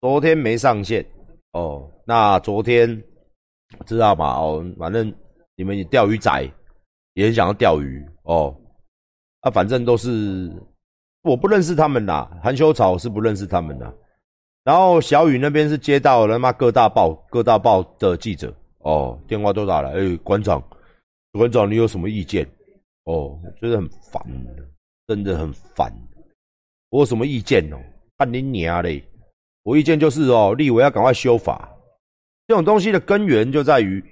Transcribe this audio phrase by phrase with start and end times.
[0.00, 1.04] 昨天没上线
[1.52, 1.90] 哦。
[2.04, 3.02] 那昨天
[3.86, 4.36] 知道吗？
[4.36, 5.12] 哦，反正
[5.56, 6.50] 你们钓鱼仔
[7.14, 8.54] 也很想要钓鱼哦。
[9.40, 10.52] 啊，反正都是
[11.22, 13.94] 我不认识他们啦，含羞草是不认识他们的。
[14.64, 20.62] 然后小雨那边是接到了他妈各大报各大报的记者哦，电话都打来，哎，馆长，
[21.32, 22.46] 馆长你有什么意见？
[23.04, 24.22] 哦，觉得很烦，
[25.06, 25.92] 真的很烦。
[26.90, 27.76] 我有什么意见哦？
[28.18, 29.02] 看你娘嘞！
[29.68, 31.68] 我意见就是哦，立委要赶快修法。
[32.46, 34.02] 这种东西的根源就在于，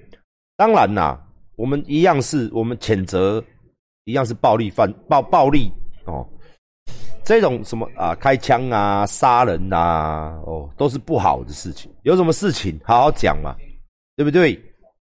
[0.55, 1.19] 当然啦，
[1.57, 3.43] 我们一样是我们谴责，
[4.05, 5.73] 一样是暴力犯暴暴力
[6.05, 6.29] 哦。
[7.25, 11.91] 这种什么啊，开枪啊，杀人呐，哦，都是不好的事情。
[12.03, 13.57] 有什么事情好好讲嘛，
[14.15, 14.63] 对不对？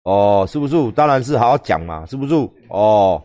[0.02, 0.92] 哦，是不是？
[0.92, 2.34] 当然是好好讲嘛，是不是？
[2.68, 3.20] 哦，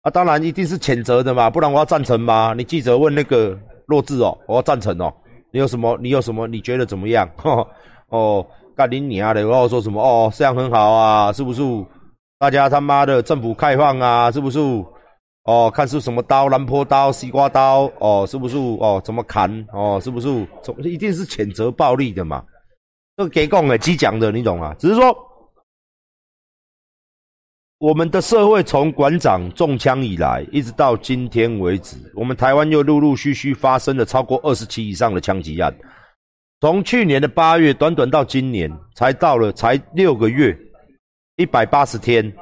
[0.00, 2.54] 啊，当然一定是谴责的嘛，不然我要赞成吗？
[2.56, 5.12] 你记者问那个弱智哦，我要赞成哦。
[5.52, 5.96] 你有什么？
[6.00, 6.46] 你有什么？
[6.48, 7.28] 你觉得怎么样？
[8.08, 9.42] 哦，干你娘的！
[9.42, 10.02] 然后说什么？
[10.02, 11.62] 哦，这样很好啊，是不是？
[12.38, 14.58] 大家他妈的政府开放啊，是不是？
[15.44, 18.56] 哦，看是什么刀，兰坡刀、西瓜刀，哦，是不是？
[18.56, 19.66] 哦，怎么砍？
[19.72, 20.28] 哦，是不是？
[20.84, 22.42] 一定是谴责暴力的嘛？
[23.16, 24.74] 这个给供的、机讲的，你懂啊？
[24.78, 25.14] 只是说。
[27.82, 35.76] 我们的社会从馆长中枪以来，一直到今天为止，我们台湾又陆陆续续发生了超过二十起以上的枪击案。
[36.60, 40.56] 从去年的八月，短短到今年，才到了才六个月，
[41.34, 42.32] 一百八十天，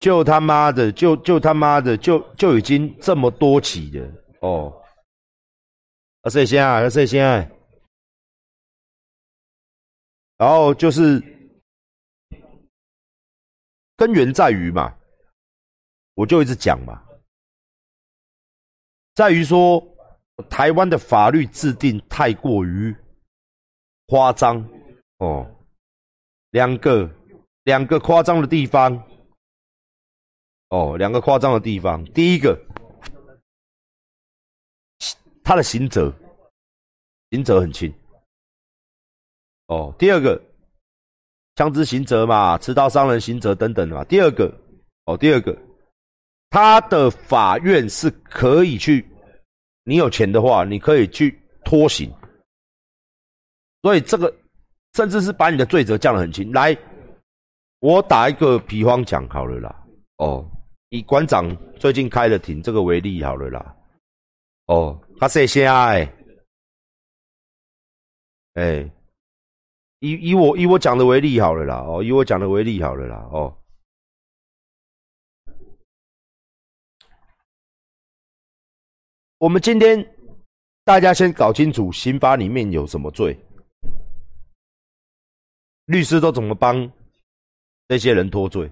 [0.00, 4.04] 就他妈的，就就他妈的，就就已经这么多起了
[4.40, 4.72] 哦。
[6.22, 6.90] 啊，谁先啊？
[6.90, 7.46] 谁先啊？
[10.36, 11.22] 然后就是。
[14.02, 14.92] 根源在于嘛，
[16.14, 17.00] 我就一直讲嘛，
[19.14, 19.80] 在于说
[20.50, 22.92] 台湾的法律制定太过于
[24.08, 24.68] 夸张
[25.18, 25.48] 哦，
[26.50, 27.08] 两个
[27.62, 28.92] 两个夸张的地方
[30.70, 32.60] 哦，两个夸张的地方，第一个，
[35.44, 36.12] 他的刑责
[37.30, 37.94] 刑责很轻
[39.68, 40.51] 哦，第二个。
[41.62, 44.02] 枪支刑责嘛，持刀伤人刑责等等的嘛。
[44.06, 44.52] 第二个，
[45.04, 45.56] 哦，第二个，
[46.50, 49.08] 他的法院是可以去，
[49.84, 52.12] 你有钱的话，你可以去拖刑。
[53.82, 54.34] 所以这个
[54.94, 56.50] 甚至是把你的罪责降得很轻。
[56.50, 56.76] 来，
[57.78, 59.84] 我打一个比方讲好了啦。
[60.16, 60.44] 哦，
[60.88, 63.76] 以馆长最近开的庭这个为例好了啦。
[64.66, 66.12] 哦，他谁先哎？
[68.54, 68.90] 哎。
[70.02, 73.56] 以以我以我讲的为例好了啦，哦，以我讲的为例好了啦，哦。
[79.38, 80.04] 我们今天
[80.82, 83.38] 大家先搞清楚刑法里面有什么罪，
[85.84, 86.90] 律师都怎么帮
[87.86, 88.68] 这些人脱罪？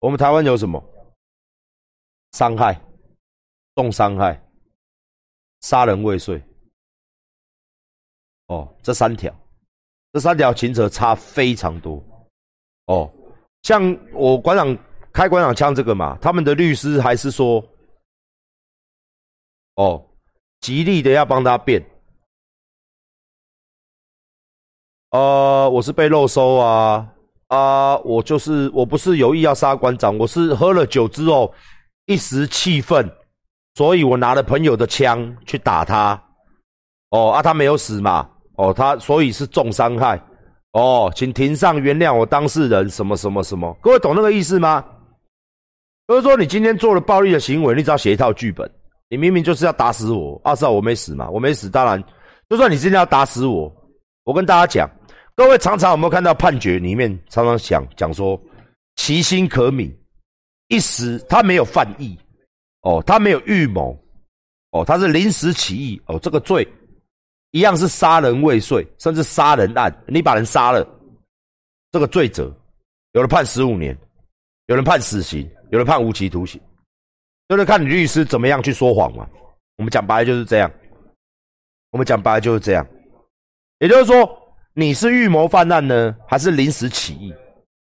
[0.00, 0.82] 我们台湾有什么
[2.32, 2.89] 伤害？
[3.80, 4.38] 重伤害、
[5.62, 6.38] 杀人未遂，
[8.48, 9.34] 哦，这三条，
[10.12, 12.04] 这三条情节差非常多，
[12.88, 13.10] 哦，
[13.62, 13.82] 像
[14.12, 14.76] 我馆长
[15.14, 17.66] 开馆长枪这个嘛，他们的律师还是说，
[19.76, 20.06] 哦，
[20.60, 21.82] 极力的要帮他辩，
[25.12, 27.10] 呃，我是被漏收啊，
[27.46, 31.54] 啊，我就是我不是有意要杀馆长，我是喝了酒之后
[32.04, 33.10] 一时气愤。
[33.74, 36.20] 所以我拿了朋友的枪去打他，
[37.10, 40.20] 哦啊，他没有死嘛，哦，他所以是重伤害，
[40.72, 44.84] 哦，请庭上原谅我当事人什么什么什么，各位懂那个意思吗？
[46.08, 48.68] 就是说你今天做了暴力的行为，你只要写一套剧本，
[49.08, 52.02] 你明明就是要打死我，二是我没死嘛，我没死，当然，
[52.48, 53.72] 就算你今天要打死我，
[54.24, 54.90] 我跟大家讲，
[55.36, 58.38] 各位常常有没有看到判决里面常常想讲说，
[58.96, 59.94] 其心可悯，
[60.66, 62.18] 一时他没有犯意。
[62.82, 63.98] 哦，他没有预谋，
[64.70, 66.66] 哦，他是临时起意，哦，这个罪
[67.50, 70.86] 一样是杀人未遂，甚至杀人案，你把人杀了，
[71.92, 72.44] 这个罪责，
[73.12, 73.96] 有人判十五年，
[74.66, 76.60] 有人判死刑，有人判无期徒刑，
[77.48, 79.28] 就是看你律师怎么样去说谎嘛。
[79.76, 80.70] 我们讲白了就是这样，
[81.90, 82.86] 我们讲白了就是这样，
[83.80, 84.26] 也就是说
[84.72, 87.34] 你是预谋犯案呢，还是临时起意？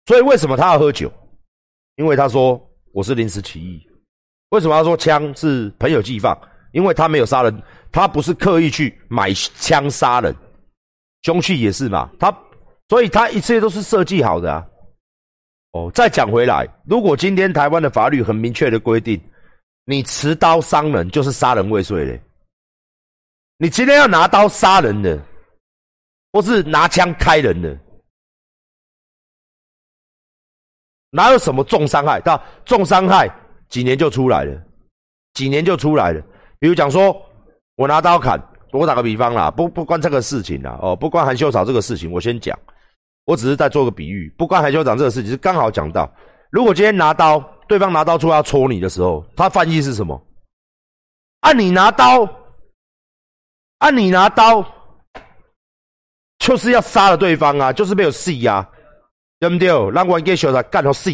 [0.06, 1.12] 所以为什么他要喝酒？
[1.98, 2.60] 因为他说
[2.94, 3.88] 我是临时起意。
[4.50, 6.38] 为什么要说枪是朋友寄放？
[6.72, 10.36] 因为他没有杀人，他不是刻意去买枪杀人，
[11.24, 12.31] 凶器也是嘛，他，
[12.90, 14.66] 所以他一切都是设计好的啊。
[15.72, 19.19] 哦，再讲回来，如果今天台湾的法律很明确的规定，
[19.86, 22.22] 你持刀伤人就是杀人未遂嘞。
[23.57, 25.19] 你今天要拿刀杀人的，
[26.31, 27.78] 或是拿枪开人的，
[31.10, 32.19] 哪有什么重伤害？
[32.22, 33.28] 到重伤害
[33.69, 34.62] 几年就出来了，
[35.33, 36.21] 几年就出来了。
[36.60, 37.16] 比如讲说，
[37.75, 42.57] 我拿刀砍，我打个比方啦，不不关这个事情啦，哦，不关韩秀草这个事情，我先讲。
[43.25, 46.12] 我只是在做个比喻，不关韩秀长这个事情，是刚好讲到，
[46.50, 50.19] 如果今天拿刀，对方拿刀出来要戳你的时候，他翻译是什么？
[51.42, 52.27] 按你拿刀，
[53.77, 54.65] 按你拿刀，
[56.39, 58.68] 就是要杀了对方啊，就是没有戏呀，
[59.39, 59.69] 对不对？
[59.92, 61.12] 让我给小子干到死，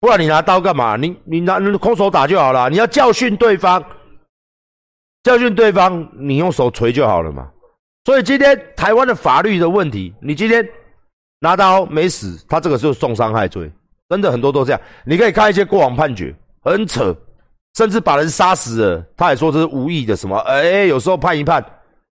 [0.00, 0.96] 不然你拿刀干嘛？
[0.96, 3.84] 你你拿空手打就好了，你要教训对方，
[5.22, 7.50] 教训对方，你用手锤就好了嘛。
[8.04, 10.68] 所以今天台湾的法律的问题，你今天。
[11.38, 13.70] 拿刀没死，他这个就是重伤害罪，
[14.08, 14.80] 真的很多都这样。
[15.04, 17.14] 你可以看一些过往判决，很扯，
[17.74, 20.34] 甚至把人杀死了，他还说这是无意的什么？
[20.38, 21.62] 哎，有时候判一判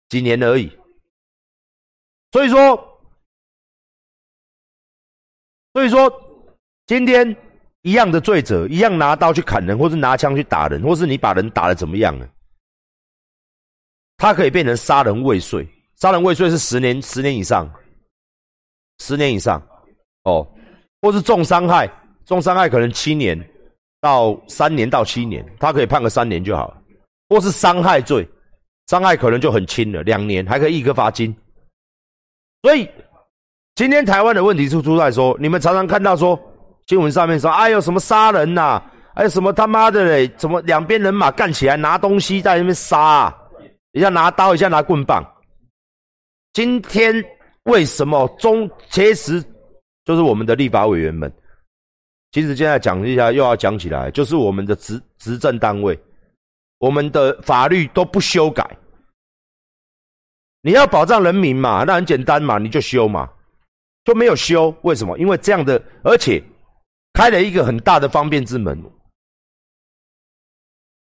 [0.08, 0.72] 几年而已。
[2.32, 3.00] 所以说，
[5.74, 6.14] 所以说，
[6.86, 7.36] 今天
[7.88, 12.28] 一样的罪责，一样拿刀去砍人，或是拿枪去打人，或是你把人打的怎么样了，
[14.18, 17.66] 他可以变成杀人未遂，杀人未遂是十年，十年以上。
[19.00, 19.62] 十年以上，
[20.24, 20.46] 哦，
[21.02, 21.90] 或是重伤害，
[22.26, 23.40] 重伤害可能七年
[24.02, 26.82] 到三年到七年，他可以判个三年就好了。
[27.30, 28.28] 或是伤害罪，
[28.88, 31.34] 伤害可能就很轻了，两年还可以一颗罚金。
[32.64, 32.90] 所以
[33.76, 36.38] 今天台湾的问题是出在说，你们常常看到说
[36.88, 38.82] 新闻上面说，哎呦什么杀人呐，
[39.14, 43.34] 哎什么他妈的嘞，怎么两边人马干起来拿东西在那边杀，
[43.92, 45.24] 一下拿刀，一下拿棍棒。
[46.54, 47.24] 今天。
[47.68, 49.44] 为什么中其实
[50.06, 51.30] 就是我们的立法委员们？
[52.32, 56.00] 其实现在讲一下，又要讲起来，就是我们的执执政单位，
[56.78, 58.66] 我们的法律都不修改。
[60.62, 63.30] 你要保障人民嘛，那很简单嘛，你就修嘛，
[64.06, 64.74] 就没有修。
[64.84, 65.20] 为什么？
[65.20, 66.42] 因为这样的，而且
[67.18, 68.80] 开了一个很大的方便之门，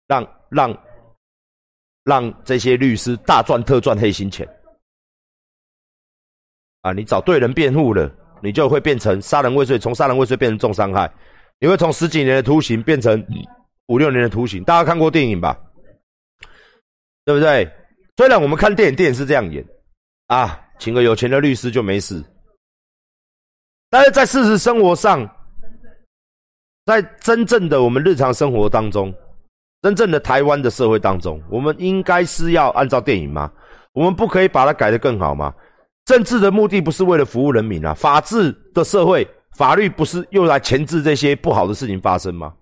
[0.06, 0.84] 让让
[2.04, 4.48] 让这些律师大赚特赚黑心钱。
[6.82, 8.08] 啊，你找对人辩护了，
[8.44, 11.12] 你就会变成杀人未遂，从杀人未遂变成重伤害，
[11.60, 13.20] 你会从十几年的徒刑变成
[13.88, 14.64] 五六年的徒刑。
[14.64, 15.60] 大家看过电影吧？
[17.24, 17.68] 对不对？
[18.16, 19.66] 虽然我们看电影，电影是这样演
[20.28, 22.24] 啊，请个有钱的律师就没事，
[23.90, 25.28] 但是在事实生活上，
[26.86, 29.14] 在真正的我们日常生活当中，
[29.82, 33.52] 真正的台湾的社会当中，我们应该是要按照电影吗？
[33.92, 35.54] 我们不可以把它改得更好吗？
[36.06, 37.92] 政治的目的不是为了服务人民啊！
[37.94, 39.28] 法治的社会，
[39.58, 42.56] 法律不是用来钳制这些不好的事情发生吗？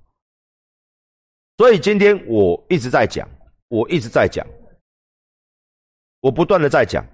[1.58, 3.28] 所以今天我一直在讲，
[3.68, 4.48] 我一直在讲，
[6.22, 7.06] 我不断的在讲，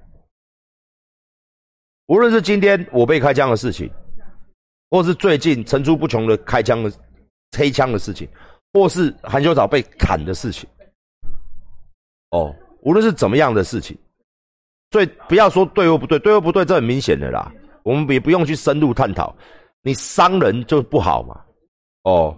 [2.05, 3.91] 无论是今天我被开枪的事情，
[4.89, 6.91] 或是最近层出不穷的开枪的
[7.57, 8.27] 黑枪的事情，
[8.73, 10.69] 或是韩秀藻被砍的事情，
[12.31, 13.97] 哦，无论是怎么样的事情。
[14.91, 17.51] 所以不要说对或不对，对或不对，这很明显的啦。
[17.83, 19.35] 我们也不用去深入探讨。
[19.81, 21.39] 你伤人就不好嘛？
[22.03, 22.35] 哦，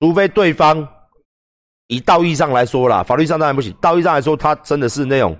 [0.00, 0.88] 除非对方
[1.88, 3.72] 以道义上来说啦，法律上当然不行。
[3.80, 5.36] 道义上来说，他真的是那种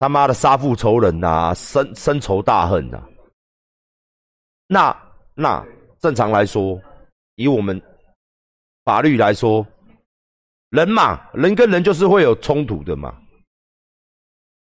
[0.00, 3.00] 他妈的杀父仇人呐，深深仇大恨呐。
[4.66, 4.96] 那
[5.40, 5.64] 那
[5.98, 6.78] 正常来说，
[7.36, 7.80] 以我们
[8.84, 9.66] 法律来说，
[10.70, 13.14] 人嘛，人跟人就是会有冲突的嘛。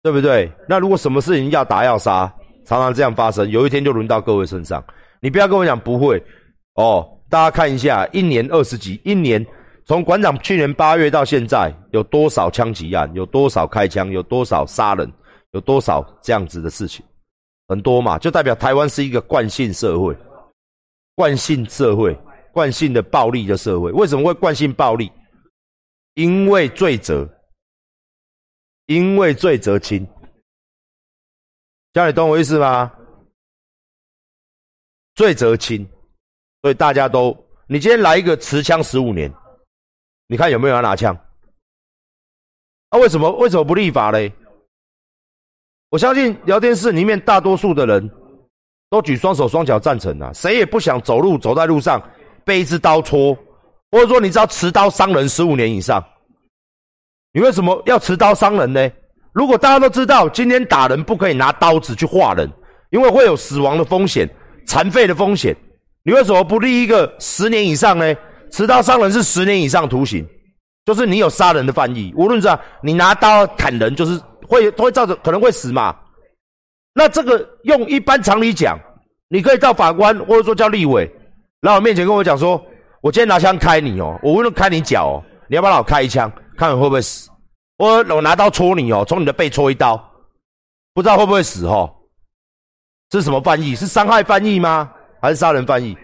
[0.02, 0.50] 对不对？
[0.68, 2.26] 那如果什么事情要打要杀，
[2.64, 4.82] 常常这样发生，有一天就轮到各位身上。
[5.20, 6.20] 你不要跟我讲不会
[6.74, 7.08] 哦。
[7.30, 9.46] 大家看一下，一年二十几，一年
[9.86, 13.08] 从馆长去年八月到现在，有多少枪击案？
[13.14, 14.10] 有多少开枪？
[14.10, 15.08] 有多少杀人？
[15.52, 17.06] 有多少这样子的事情？
[17.68, 20.16] 很多嘛，就代表台湾是一个惯性社会，
[21.14, 22.14] 惯性社会，
[22.52, 23.90] 惯性的暴力的社会。
[23.92, 25.10] 为什么会惯性暴力？
[26.14, 27.28] 因为罪责。
[28.86, 30.06] 因为罪责轻，
[31.92, 32.92] 这样你懂我意思吗？
[35.14, 35.88] 罪责轻，
[36.60, 37.30] 所以大家都，
[37.68, 39.32] 你今天来一个持枪十五年，
[40.26, 41.14] 你看有没有人拿枪？
[42.88, 44.30] 啊，为什么为什么不立法嘞？
[45.88, 48.10] 我相信聊天室里面大多数的人
[48.92, 51.98] 都举双手双脚赞成啊，谁也不想走路走在路上
[52.44, 53.34] 被一支刀戳，
[53.90, 56.04] 或者说你知道持刀伤人十五年以上。
[57.32, 58.90] 你为什么要持刀伤人呢？
[59.32, 62.46] 如果大家都知道今天打人不可以拿刀子去划人，
[62.90, 64.28] 因为会有死亡的风险、
[64.66, 65.56] 残废的风险，
[66.02, 68.14] 你为什么不立一个十年以上呢？
[68.50, 70.22] 持刀伤人是十年以上徒刑，
[70.84, 75.96] 就是你有杀人的犯意，无论是你拿刀砍人，就是会会造成可能会死嘛。
[76.94, 78.78] 那这个用一般常理讲，
[79.28, 81.10] 你可以到法官或者说叫立委
[81.60, 82.62] 来我面前跟我讲说，
[83.00, 87.30] 我今天拿枪开你哦，我为了开你脚哦，你要不要我开一枪，看你会不会死？
[87.78, 89.96] 我我拿刀戳你哦，从你的背戳一刀，
[90.92, 91.92] 不知道会不会死哦？
[93.08, 93.74] 这是什么翻译？
[93.74, 94.92] 是伤害翻译吗？
[95.20, 95.96] 还是杀人翻译？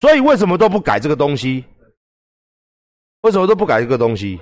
[0.00, 1.64] 所以为什么都不改这个东西？
[3.22, 4.40] 为什么都不改这个东西？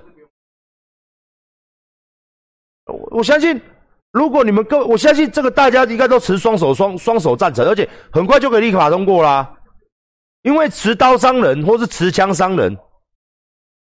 [2.86, 3.60] 我我相信，
[4.12, 9.54] 如果你们各，我相信这个大家应该都持双手双双手赞成，而且很快就可以立法通过啦。
[10.42, 12.76] 因为持刀伤人或是持枪伤人，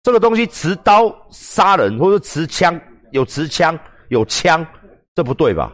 [0.01, 2.79] 这个东西持刀杀人或者持枪
[3.11, 3.77] 有持枪
[4.09, 4.65] 有枪，
[5.13, 5.71] 这不对吧？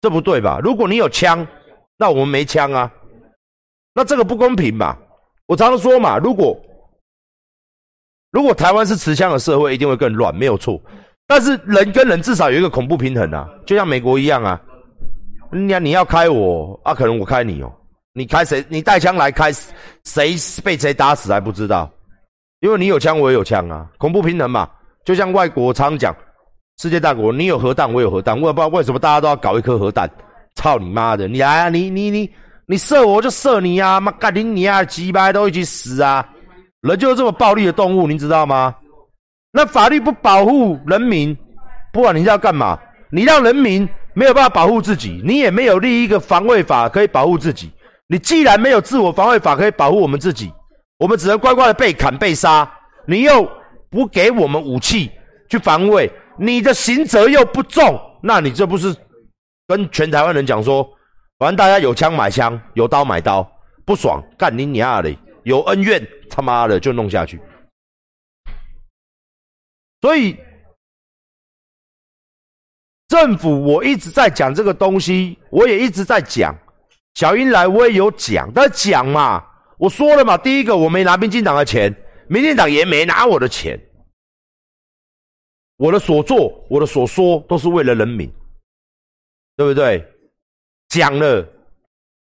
[0.00, 0.58] 这不对吧？
[0.62, 1.46] 如果你有枪，
[1.96, 2.92] 那我们没枪啊。
[3.94, 4.96] 那这个不公平嘛？
[5.46, 6.60] 我常常说嘛，如果
[8.30, 10.80] 如果台湾是持枪的社会，一定会更乱，没有错。
[11.28, 14.60] 但是人跟人至少有一个恐怖平衡啊，就像美国一样啊。
[15.52, 17.72] 你你要开我啊，可能我开你哦。
[18.14, 18.64] 你开谁？
[18.68, 19.52] 你带枪来开
[20.04, 20.34] 谁？
[20.64, 21.88] 被谁打死还不知道？
[22.60, 24.68] 因为你有枪，我也有枪啊，恐怖平衡嘛。
[25.04, 26.16] 就像外国常讲，
[26.80, 30.10] 世界大国，你有核弹，我有核弹，我也不知道为什么大家都要搞一颗核弹。
[30.54, 31.28] 操你妈的！
[31.28, 32.28] 你来啊，你你你。
[32.70, 33.98] 你射我就射你啊！
[33.98, 34.84] 妈干你你啊！
[34.84, 36.28] 鸡巴都一起死啊！
[36.82, 38.74] 人就是这么暴力的动物，你知道吗？
[39.58, 41.36] 那法律不保护人民，
[41.92, 42.78] 不管你是要干嘛，
[43.10, 47.68] 你让人民没有办法保护自己，你也没有立一个防卫法可以保护自己。
[48.06, 50.52] 你既然没有自我防卫法可以保护我们自己，
[50.96, 52.70] 我们只能乖乖的被砍被杀。
[53.04, 53.50] 你又
[53.90, 55.10] 不给我们武器
[55.50, 58.94] 去防卫，你的刑责又不重，那你这不是
[59.66, 60.88] 跟全台湾人讲说？
[61.36, 63.44] 反正大家有枪买枪，有刀买刀，
[63.84, 65.12] 不爽干你娘的！
[65.42, 66.00] 有恩怨，
[66.30, 67.40] 他妈的就弄下去。
[70.00, 70.36] 所以
[73.08, 76.54] 政府我一直在讲这个东西，我也一直在讲。
[77.14, 79.44] 小英来我也有讲，但讲嘛，
[79.76, 81.92] 我说了嘛，第一个我没拿民进党的钱，
[82.28, 83.78] 民进党也没拿我的钱。
[85.78, 88.28] 我的所作，我的所说，都是为了人民，
[89.56, 90.04] 对不对？
[90.88, 91.46] 讲了，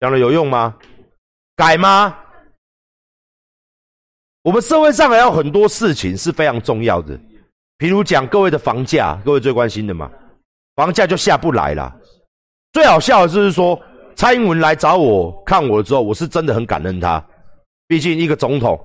[0.00, 0.78] 讲了有用吗？
[1.56, 2.18] 改吗？
[4.42, 7.18] 我们社会上还有很多事情是非常重要的，
[7.78, 10.11] 譬如讲各位的房价，各位最关心的嘛，
[10.75, 11.95] 房价就下不来了。
[12.73, 13.80] 最好笑的就是说，
[14.14, 17.25] 蔡英文来找我看我之后，我是真的很感恩他，
[17.87, 18.78] 毕竟一个总统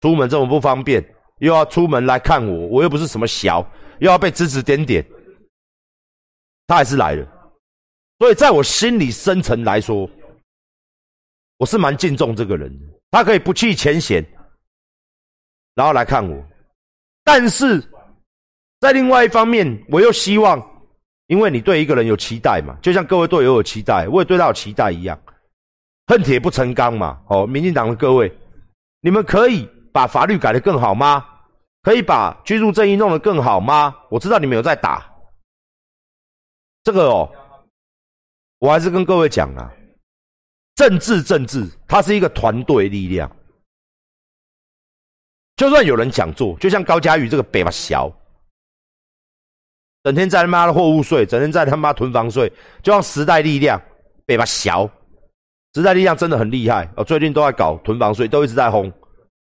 [0.00, 1.04] 出门这么不方便，
[1.38, 3.66] 又要出门来看我，我又不是什么小，
[3.98, 5.04] 又要被指指点点，
[6.66, 7.26] 他还是来了。
[8.18, 10.08] 所以，在我心里深层来说，
[11.56, 12.70] 我是蛮敬重这个人。
[13.10, 14.24] 他可以不计前嫌，
[15.74, 16.42] 然后来看我。
[17.24, 17.82] 但是，
[18.80, 20.60] 在另外一方面，我又希望，
[21.26, 25.20] 因为你对一个人有期待嘛，就像各位队友有期待，我也对他有期待一样。
[26.06, 27.20] 恨铁不成钢嘛。
[27.28, 28.32] 哦，民进党的各位，
[29.00, 31.24] 你们可以把法律改得更好吗？
[31.82, 33.94] 可以把居住正义弄得更好吗？
[34.10, 35.10] 我知道你们有在打
[36.82, 37.30] 这个哦。
[38.58, 39.72] 我还是跟各位讲啊，
[40.74, 43.30] 政治政治，它是一个团队力量。
[45.56, 48.10] 就算有人讲座，就像高嘉瑜这个北巴小，
[50.02, 52.50] 整天在他妈的货物税，整天在他妈囤房税，
[52.82, 53.80] 就像时代力量
[54.24, 54.88] 北巴小，
[55.74, 58.90] 时代力量真的很厉害哦，最近都在搞囤房税，都一直在轰，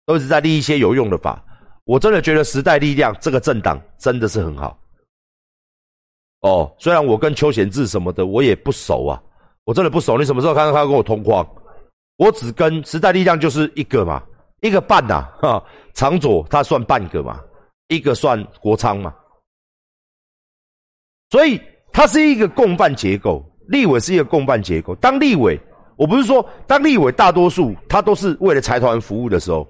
[0.04, 1.42] 都一直在立一些有用的法。
[1.84, 4.78] 我真的觉得时代力量这个政党真的是很好。
[6.40, 9.22] 哦，虽然我跟邱显志什么的我也不熟啊，
[9.64, 10.18] 我真的不熟。
[10.18, 11.46] 你什么时候看到他跟我通话？
[12.16, 14.22] 我只跟时代力量就是一个嘛，
[14.61, 17.40] 一个半呐，哈，长左他算半个嘛，
[17.88, 19.14] 一个算国昌嘛，
[21.33, 21.59] 所以
[21.93, 24.95] 它是一个共办结构，立委是一个共办结构。
[24.97, 25.59] 当立委，
[25.97, 29.67] 我不是说当立委，大多数他都是为了财团服务的时候，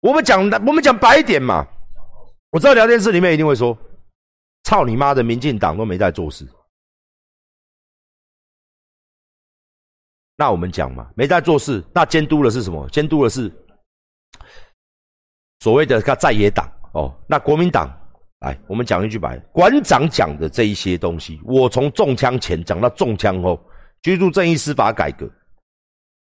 [0.00, 1.64] 我们讲我们讲白一点嘛，
[2.50, 3.78] 我知道聊天室里面一定会说。
[4.64, 5.22] 操你妈的！
[5.24, 6.46] 民进党都没在做事，
[10.36, 12.86] 那我们讲嘛，没在做事，那监督的是什么？
[12.90, 13.50] 监督的是
[15.60, 17.12] 所谓的他在野党哦。
[17.26, 17.90] 那国民党，
[18.40, 23.62] 来，我们讲一句白，馆长讲的这一些东西，我从中枪前讲到中枪后，
[24.02, 25.30] 居住正义司法改革，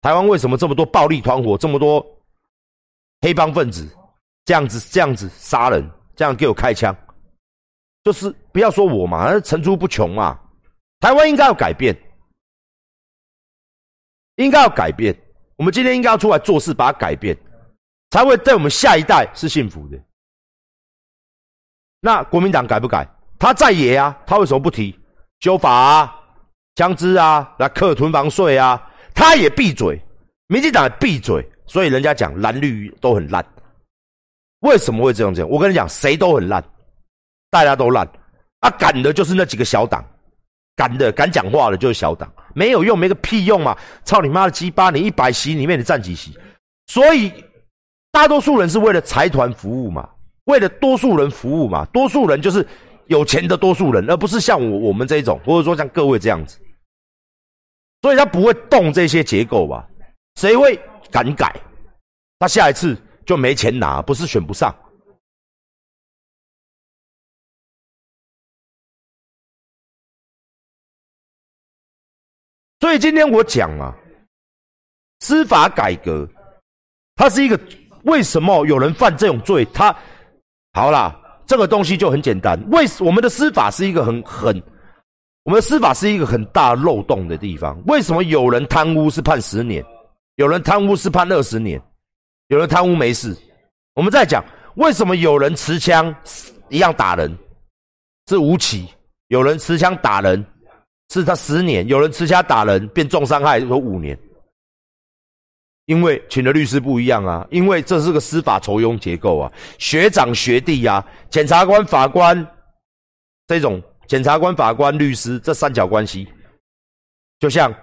[0.02, 2.06] 台湾为什么这么多暴力团伙，这么多
[3.22, 3.90] 黑帮分子，
[4.44, 6.94] 这样子这样子杀人，这样给我开枪？
[8.04, 10.38] 就是不要说我嘛，层出不穷嘛。
[11.00, 11.98] 台湾应该要改变，
[14.36, 15.18] 应该要改变。
[15.56, 17.38] 我们今天应该要出来做事，把它改变，
[18.10, 19.98] 才会对我们下一代是幸福的。
[22.06, 23.08] 那国民党改不改？
[23.40, 24.94] 他在野啊，他为什么不提
[25.40, 26.14] 修法啊、
[26.76, 28.82] 枪支啊、来克囤房税啊？
[29.16, 29.98] 他也闭嘴，
[30.48, 33.46] 民进党也闭嘴，所以人家讲蓝绿都很烂。
[34.60, 35.48] 为什么会这样讲？
[35.48, 36.62] 我跟你讲，谁都很烂，
[37.50, 38.06] 大家都烂。
[38.60, 40.04] 啊，敢的就是那几个小党，
[40.76, 43.78] 敢的敢讲话的就是小党，没有用，没个屁用嘛！
[44.04, 44.90] 操你妈的鸡巴！
[44.90, 46.38] 你一百席里面你占几席？
[46.88, 47.32] 所以
[48.12, 50.10] 大多数人是为了财团服务嘛，
[50.46, 51.86] 为了多数人服务嘛。
[51.94, 52.68] 多数人就是
[53.08, 56.60] 有钱的多数人，而不是像我我们这种，或者说像各位这样子。
[58.02, 59.88] 所以他不会动这些结构吧？
[60.36, 61.56] 谁会敢改？
[62.40, 64.76] 他下一次就没钱拿，不是选不上。
[72.82, 73.96] 所以今天我讲啊，
[75.22, 76.28] 司法改革，
[77.16, 77.58] 它是一个
[78.04, 79.64] 为什么有人犯这种罪？
[79.74, 79.96] 他
[80.74, 81.16] 好啦，
[81.46, 82.60] 这个东西就很简单。
[82.72, 84.62] 为我们的司法是一个很很，
[85.44, 87.80] 我们的司法是一个很大漏洞的地方。
[87.86, 89.86] 为什么有人贪污是判十年，
[90.36, 91.80] 有人贪污是判二十年，
[92.48, 93.38] 有人贪污没事？
[93.94, 94.44] 我们在讲
[94.76, 96.14] 为什么有人持枪
[96.70, 97.32] 一样打人
[98.28, 98.88] 是无期，
[99.28, 100.44] 有人持枪打人？
[101.10, 104.18] 是他十年，有人持枪打人变重伤害，说五年，
[105.86, 112.48] 因为请的律师不一样啊，因为这是个司法酬庸结构啊，学长学弟啊，检察官法官
[113.48, 116.28] 这种检察官法官律师这三角关系，
[117.40, 117.74] 就像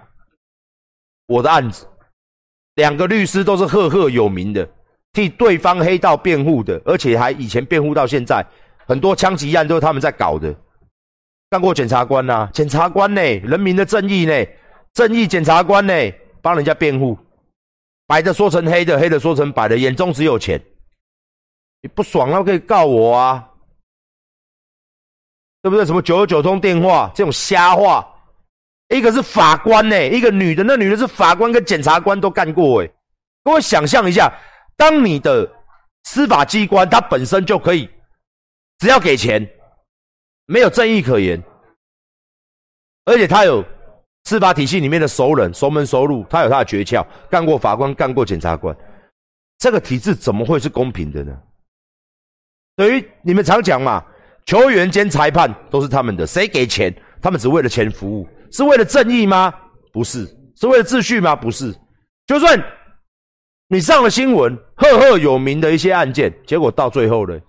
[1.27, 1.87] 我的案子，
[2.75, 4.67] 两个律师都是赫赫有名的，
[5.13, 8.43] 替对方黑道辩护的，而且还以前辩护到现在，
[8.87, 10.53] 很多枪击案都是他们在搞的。
[11.51, 14.33] 干过检察官呐，检察官呢，人民的正义呢，
[14.93, 15.93] 正义检察官呢，
[16.41, 17.17] 帮人家辩护，
[18.11, 20.61] 白的说成黑的，黑的说成白的，眼中只有钱，
[21.81, 23.49] 你不爽了可以告我啊，
[25.61, 25.85] 对不对？
[25.85, 28.05] 什么九九通电话这种瞎话，
[28.89, 32.91] 一个是法官呢，一个女的，那女的是法官跟检察官都干过哎，
[33.45, 34.29] 各位想象一下，
[34.75, 35.49] 当你的
[36.03, 37.89] 司法机关它本身就可以，
[38.79, 39.49] 只要给钱。
[40.47, 41.41] 没有正义可言，
[43.05, 43.63] 而且他有
[44.25, 48.75] 司法体系里面的熟人、熟门熟路，他有他的诀窍，干过法官，干过检察官，
[49.57, 51.37] 这个体制怎么会是公平的呢？
[52.75, 54.03] 等于你们常讲嘛，
[54.45, 59.53] 球员兼裁判都是他们的，谁给钱，他们只为了钱服务，是为了正义吗？
[59.91, 61.35] 不是，是为了秩序吗？
[61.35, 61.75] 不是。
[62.27, 62.63] 就算
[63.67, 67.39] 你上了新闻，赫赫有名的一些案件，结果到最后呢，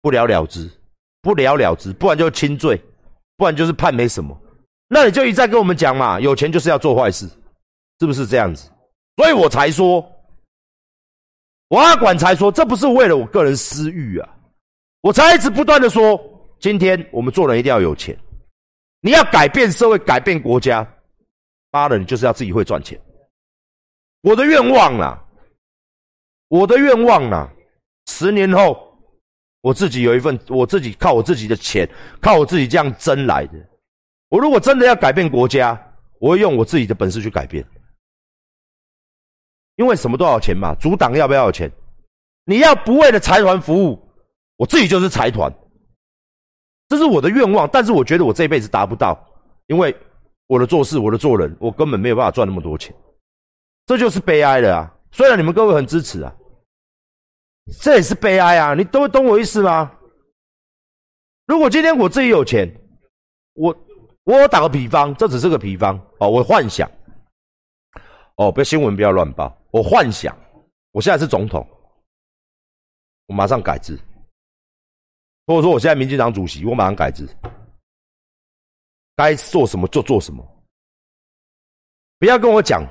[0.00, 0.70] 不了了之。
[1.22, 2.78] 不了了之，不然就轻罪，
[3.38, 4.38] 不然就是判没什么。
[4.94, 7.28] 那你就一再跟我们讲嘛，有钱就是要做坏事，
[7.98, 8.70] 是不是这样子？
[9.16, 10.08] 所以我才说，
[11.66, 14.28] 我阿管才说，这不是为了我个人私欲啊，
[15.00, 16.16] 我才一直不断的说，
[16.60, 18.16] 今天我们做人一定要有钱，
[19.00, 20.86] 你要改变社会，改变国家，
[21.72, 22.96] 妈的，你就是要自己会赚钱。
[24.22, 25.20] 我的愿望啊，
[26.46, 27.52] 我的愿望啊，
[28.06, 28.80] 十年后。
[29.60, 31.88] 我自己有一份，我自己靠我自己的钱，
[32.20, 33.54] 靠我自己这样争来的。
[34.34, 35.80] 我如果真的要改变国家，
[36.18, 37.64] 我会用我自己的本事去改变。
[39.76, 41.70] 因为什么都要钱嘛，阻挡要不要钱？
[42.44, 44.08] 你要不为了财团服务，
[44.56, 45.54] 我自己就是财团，
[46.88, 47.70] 这是我的愿望。
[47.72, 49.16] 但是我觉得我这辈子达不到，
[49.68, 49.96] 因为
[50.48, 52.92] 我的做事，我的做人，我根本没有办法赚那么多钱，
[53.86, 54.92] 这就是悲哀的啊！
[55.12, 56.34] 虽然你们各位很支持啊。
[57.80, 58.74] 这也是悲哀啊！
[58.74, 59.92] 你都懂我意思吗？
[61.46, 62.68] 如果今天我自己有钱，
[63.52, 63.72] 我
[64.24, 66.28] 我打个比方，这只是个比方哦。
[66.28, 66.90] 我幻想，
[68.36, 69.54] 哦，不要新闻不要乱报。
[69.70, 70.36] 我幻想，
[70.92, 71.66] 我现在是总统，
[73.26, 73.98] 我马上改制。
[75.46, 77.28] 或者说我现在民进党主席，我马上改制，
[79.14, 80.42] 该做什么就做什么，
[82.18, 82.82] 不要跟我讲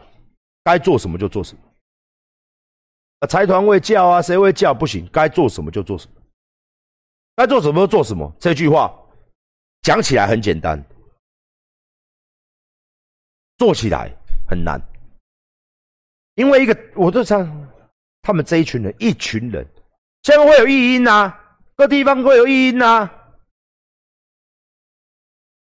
[0.63, 1.63] 该做什么就做什么。
[3.21, 4.71] 啊财团会叫啊，谁会叫？
[4.71, 6.21] 不行，该做什么就做什么，
[7.35, 8.31] 该做什么就做什么。
[8.39, 8.93] 这句话
[9.81, 10.79] 讲起来很简单，
[13.63, 14.11] 做起来
[14.45, 14.77] 很难。
[16.35, 17.49] 因为一个，我就想，
[18.21, 19.65] 他们这一群人，一群人，
[20.23, 21.33] 下面会有异音呐，
[21.77, 23.09] 各地方会有异音呐，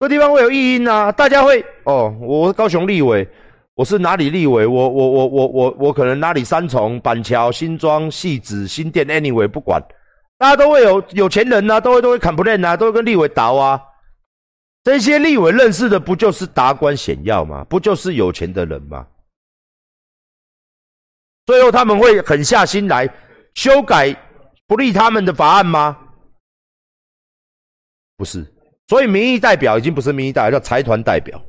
[0.00, 3.28] 各地方会有异音呐，大家会哦，我高雄立委。
[3.76, 4.66] 我是哪里立委？
[4.66, 9.80] 我我我我我我可能哪里三重、板桥、新庄、戏子、新店，anyway 不管，
[10.38, 13.80] 大家都会有有钱人呐，都会都会砍不练呐，都会跟立委打啊。
[14.84, 17.64] 这些立委认识的不就是达官显要吗？
[17.64, 19.08] 不就是有钱的人吗？
[21.46, 23.08] 最后他们会狠下心来
[23.54, 24.14] 修改
[24.66, 25.98] 不利他们的法案吗？
[28.16, 28.46] 不是，
[28.86, 31.42] 所以民意代表已经不是民意代表，叫财团代表。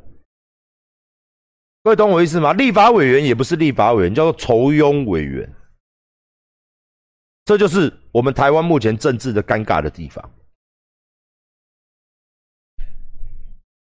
[1.84, 2.54] 各位懂我意思吗？
[2.54, 5.54] 立法委员也不是立法委员，叫做筹庸委员。
[7.44, 10.32] 这就是我们台湾目前政治的尴尬的地方。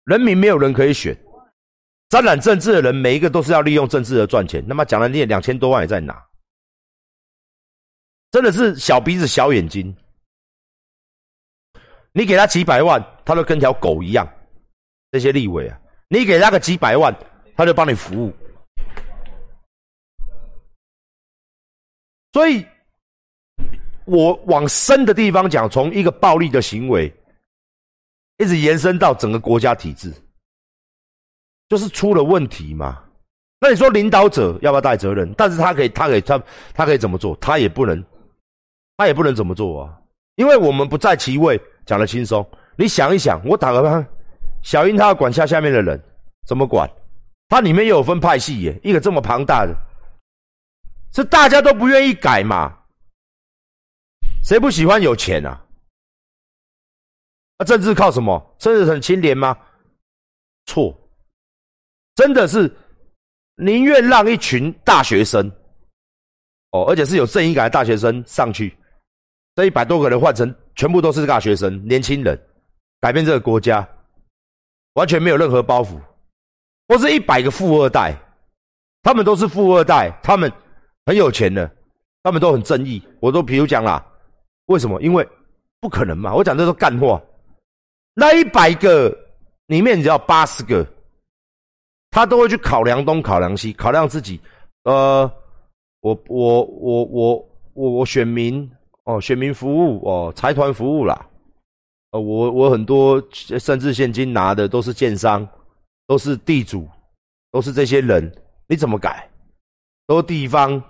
[0.06, 1.18] 人民没有人可以选，
[2.10, 4.64] 沾染政治的人，每一个都是要利用政治的赚钱。
[4.68, 6.22] 那么讲了，你两千多万也在拿，
[8.32, 9.96] 真的是小鼻子小眼睛。
[12.12, 14.28] 你给他几百万，他都跟条狗一样。
[15.12, 17.16] 这些立委啊，你给他个几百万，
[17.56, 18.34] 他就帮你服务。
[22.32, 22.66] 所以。
[24.06, 27.10] 我往深的地方讲，从一个暴力的行为，
[28.44, 30.14] 一直延伸到整个国家体制，
[31.70, 33.02] 就是出了问题嘛。
[33.62, 35.34] 那你说领导者要不要带责任？
[35.38, 37.36] 但是他可以，他可以，他他可以怎么做？
[37.38, 38.04] 他也不能，
[38.98, 39.98] 他也不能怎么做啊？
[40.36, 42.46] 因为我们不在其位，讲的轻松。
[42.76, 44.06] 你想一想，我打个比方，
[44.62, 46.02] 小英他要管下下面的人，
[46.46, 46.90] 怎么管？
[47.48, 49.74] 他里面又有分派系耶，一个这么庞大的，
[51.14, 52.80] 是大家都不愿意改嘛？
[54.44, 55.64] 谁不喜欢有钱啊？
[57.58, 58.56] 啊，政治靠什么？
[58.58, 59.58] 政治很清廉吗？
[60.66, 60.96] 错，
[62.16, 62.74] 真的是
[63.56, 65.52] 宁愿让一群大学生，
[66.72, 68.76] 哦，而且是有正义感的大学生上去，
[69.56, 72.40] 这一百多个人换成全部都是大学生、年轻人，
[73.02, 73.88] 改变这个国家，
[74.94, 76.00] 完全没有任何包袱。
[76.88, 78.14] 或是一百个富二代，
[79.02, 80.52] 他们都是富二代，他们
[81.06, 81.70] 很有钱的，
[82.24, 83.02] 他们都很正义。
[83.22, 84.06] 我都比如讲啦。
[84.68, 85.02] 为什么？
[85.02, 85.28] 因为
[85.80, 86.34] 不可能嘛！
[86.34, 87.22] 我讲这都干话。
[88.14, 89.10] 那一百个
[89.68, 90.88] 里面，只要八十个，
[92.12, 94.40] 他都会去考量东、考量西，考量自己。
[94.84, 95.32] 呃，
[96.02, 98.70] 我、我、我、我、我、我选民
[99.06, 101.30] 哦，选民服务哦，财团服务啦。
[102.12, 105.48] 呃，我我很多甚至现金拿的都是建商，
[106.06, 106.88] 都是地主，
[107.52, 108.32] 都是这些人。
[108.68, 109.30] 你怎么改？
[110.06, 110.82] 都地方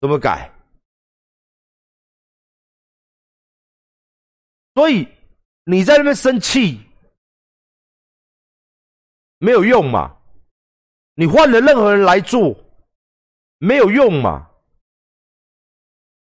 [0.00, 0.50] 怎么改？
[4.74, 5.06] 所以
[5.64, 6.80] 你在那边生气
[9.38, 10.16] 没有用嘛？
[11.14, 12.56] 你换了任何人来做
[13.58, 14.48] 没有用嘛？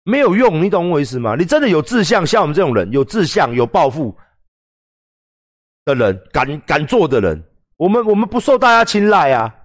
[0.04, 1.36] 没有用，你懂我意思吗？
[1.36, 4.16] 你真的有志向，像我们这种人有志向、有抱负
[5.86, 7.44] 的人，敢敢做的人，
[7.78, 9.56] 我们我们不受大家青睐啊！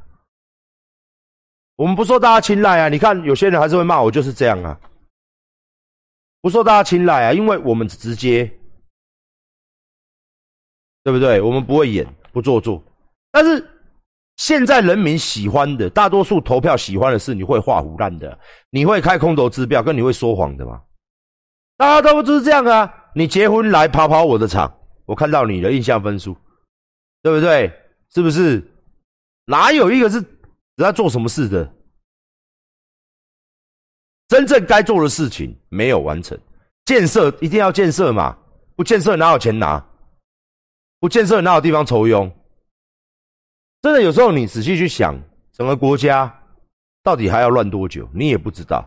[1.74, 2.88] 我们不受大家青睐啊！
[2.88, 4.80] 你看有些人还是会骂我，就是这样啊，
[6.40, 8.55] 不受大家青睐啊，因为我们直接。
[11.06, 11.40] 对不对？
[11.40, 12.82] 我们不会演，不做作。
[13.30, 13.64] 但是
[14.38, 18.36] 现在人民喜欢的，大多数投票喜欢的是你会画胡烂的，
[18.70, 20.82] 你会开空头支票，跟你会说谎的吗？
[21.76, 22.92] 大家都不是这样啊！
[23.14, 26.36] 你结婚来跑跑我的场，我看到你的印象分数，
[27.22, 27.72] 对不对？
[28.12, 28.60] 是不是？
[29.44, 30.26] 哪有一个是人
[30.78, 31.72] 家做什么事的？
[34.26, 36.36] 真正该做的事情没有完成，
[36.84, 38.36] 建设一定要建设嘛，
[38.74, 39.80] 不建设哪有钱拿？
[41.00, 42.30] 不建设哪有地方筹用？
[43.82, 45.14] 真的有时候你仔细去想，
[45.52, 46.32] 整个国家
[47.02, 48.08] 到底还要乱多久？
[48.12, 48.86] 你也不知道。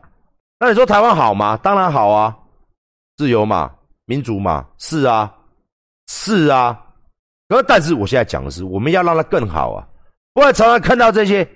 [0.59, 1.55] 那你说台湾好吗？
[1.57, 2.37] 当然好啊，
[3.15, 3.71] 自由嘛，
[4.05, 5.33] 民主嘛，是啊，
[6.07, 6.85] 是啊。
[7.47, 9.87] 可是但是我现在讲的是，我们要让它更好啊！
[10.33, 11.47] 不然常常看到这些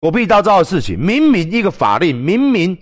[0.00, 2.76] 狗屁倒灶的事情，明明一个法令，明明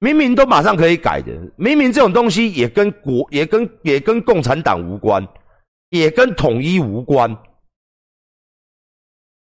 [0.00, 5.26] 明明都马上可以改的，明明这种东西也跟国也跟也跟共产党无关。
[5.90, 7.30] 也跟统一无关，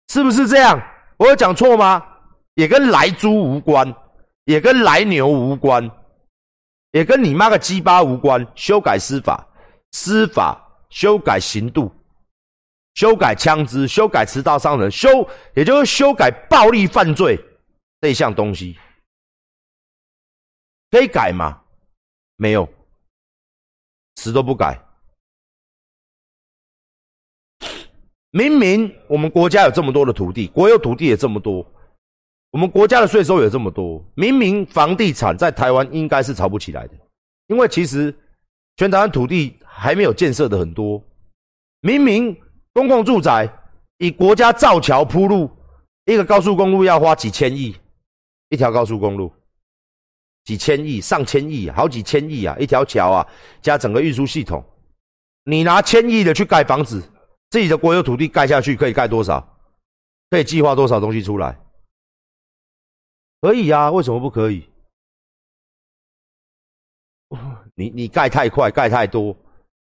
[0.09, 0.81] 是不是这样？
[1.17, 2.05] 我有讲错吗？
[2.55, 3.95] 也跟来猪无关，
[4.45, 5.91] 也跟来牛无关，
[6.93, 8.47] 也跟你妈个鸡巴无关。
[8.55, 9.47] 修改司法，
[9.93, 11.93] 司法修改刑度，
[12.95, 15.09] 修改枪支，修改持刀伤人，修
[15.55, 17.39] 也就是修改暴力犯罪
[18.01, 18.79] 这一项东西，
[20.91, 21.61] 可以改吗？
[22.37, 22.69] 没有，
[24.17, 24.84] 死都不改。
[28.37, 31.65] 明明我们国家有这么多的土地，国有土地也这么多，
[32.51, 34.05] 我们国家的税收也这么多。
[34.17, 36.95] 明明房地产在台湾应该是炒不起来的，
[37.47, 38.13] 因为其实
[38.77, 41.01] 全台湾土地还没有建设的很多。
[41.83, 42.37] 明明
[42.73, 43.49] 公共住宅
[43.99, 45.49] 以国家造桥铺路，
[46.07, 47.77] 一个高速公路要花几千亿，
[48.49, 49.33] 一条高速公路
[50.43, 52.57] 几千亿、上千亿、好几千亿啊！
[52.59, 53.27] 一条桥啊，
[53.63, 54.61] 加整个运输系统，
[55.45, 57.01] 你拿千亿的去盖房子。
[57.55, 59.41] 自己的国有土地盖下去可以盖多少？
[60.29, 61.57] 可以计划多少东西出来？
[63.41, 64.69] 可以啊，为什么不可以？
[67.77, 69.37] 你你盖太快，盖太多，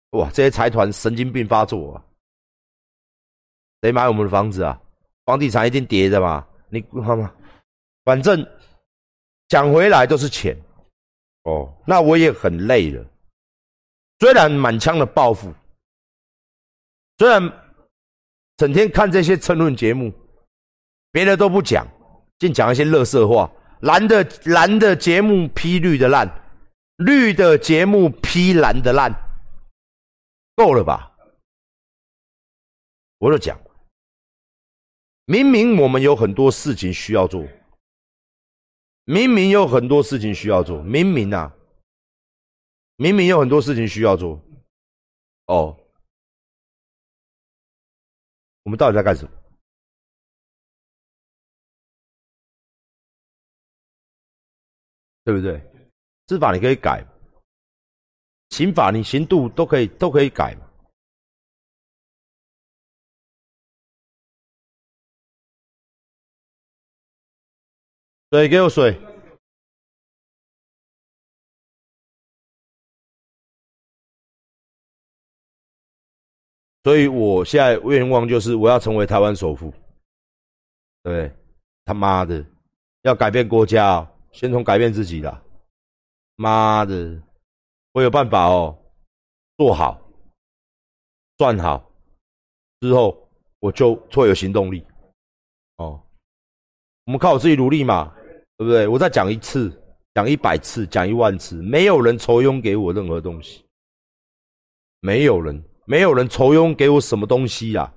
[0.09, 0.29] 哇！
[0.31, 2.03] 这些财团神经病发作啊！
[3.81, 4.77] 谁买我们的房子啊？
[5.23, 6.45] 房地产一定跌的嘛？
[6.67, 7.33] 你好吗？
[8.03, 8.45] 反正
[9.47, 10.53] 讲回来都是钱
[11.43, 11.73] 哦。
[11.87, 13.05] 那我也很累了，
[14.19, 15.53] 虽然满腔的抱负，
[17.23, 17.41] 虽然
[18.57, 20.13] 整天看这些争论节目，
[21.09, 21.87] 别的都不讲，
[22.37, 23.49] 净讲一些乐色话。
[23.79, 26.27] 蓝的蓝的节目批绿的烂。
[26.97, 29.09] 绿的节目批蓝的烂，
[30.57, 31.15] 够了吧？
[33.19, 33.57] 我就讲，
[35.23, 37.47] 明明我们有很多事情需要做，
[39.05, 41.55] 明明有很多事情需要做，明明啊，
[42.97, 44.41] 明明有很多事情需要做，
[45.45, 45.79] 哦，
[48.63, 49.31] 我们到底在干什么？
[55.25, 55.61] 对不对？
[56.27, 57.05] 司法你可以改，
[58.49, 60.69] 刑法你刑度都可以都可以改嘛。
[68.31, 69.12] 水给我水。
[76.83, 79.73] 所以我现在愿望就是我要成为台湾首富。
[81.01, 81.31] 对，
[81.85, 82.45] 他妈的，
[83.03, 85.41] 要改变国家，先从改变自己啦。
[86.35, 87.21] 妈的，
[87.93, 88.77] 我有办法哦，
[89.57, 90.01] 做好，
[91.37, 91.91] 赚好
[92.81, 94.85] 之后，我就会有行动力。
[95.77, 96.01] 哦，
[97.05, 98.13] 我们靠我自己努力嘛，
[98.57, 98.87] 对不对？
[98.87, 99.71] 我再讲一次，
[100.13, 103.65] 讲一百次，讲一万次，没有人抽佣给我任何东西，
[105.01, 107.93] 没有人，没有人筹佣给我什么东西呀？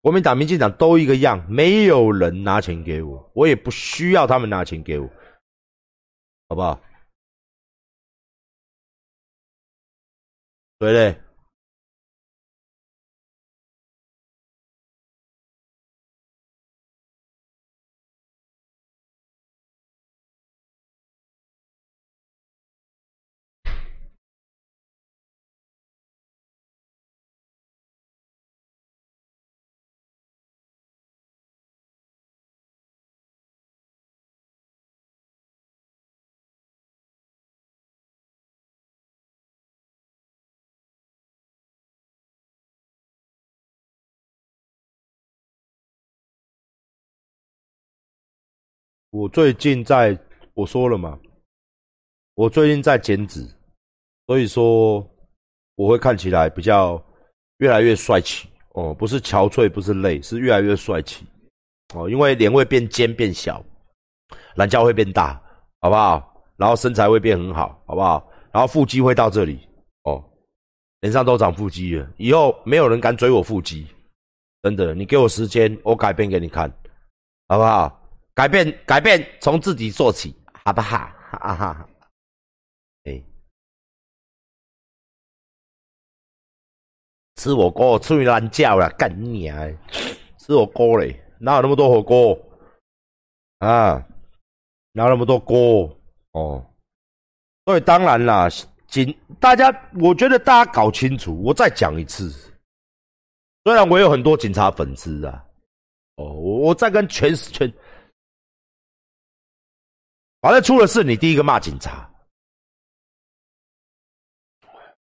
[0.00, 5.08] 国民党、民进党都一个样，没有人拿钱给我，我也不需要他们拿钱给我。
[6.48, 6.80] 好不好？
[10.78, 11.27] 对不对。
[49.10, 50.16] 我最近在，
[50.52, 51.18] 我说了嘛，
[52.34, 53.42] 我最近在减脂，
[54.26, 54.98] 所以说
[55.76, 57.02] 我会看起来比较
[57.58, 61.24] 越来越帅气哦，不是憔悴，不是累，是越来越帅气
[61.94, 63.64] 哦，因为脸会变尖变小，
[64.56, 65.40] 懒觉会变大，
[65.80, 66.44] 好不好？
[66.58, 68.30] 然后身材会变很好，好不好？
[68.52, 69.66] 然后腹肌会到这里
[70.02, 70.22] 哦，
[71.00, 73.86] 脸上都长腹肌了，以后没有人敢追我腹肌，
[74.62, 76.70] 真的，你给我时间，我改变给你看，
[77.48, 77.94] 好不好？
[78.38, 81.10] 改变，改变，从自己做起，好不好？
[81.32, 81.88] 哈哈，
[83.02, 83.20] 哎，
[87.34, 89.66] 吃火锅吃烂叫了，干你啊！
[90.38, 92.38] 吃火锅嘞，哪有那么多火锅
[93.58, 94.06] 啊？
[94.92, 95.92] 哪有那么多锅
[96.30, 96.64] 哦？
[97.64, 98.48] 所以当然啦，
[98.86, 102.30] 警大家，我觉得大家搞清楚，我再讲一次。
[103.64, 105.44] 虽然我有很多警察粉丝啊，
[106.14, 107.74] 哦，我我在跟全全。
[110.40, 112.08] 反正出了事，你第一个骂警察，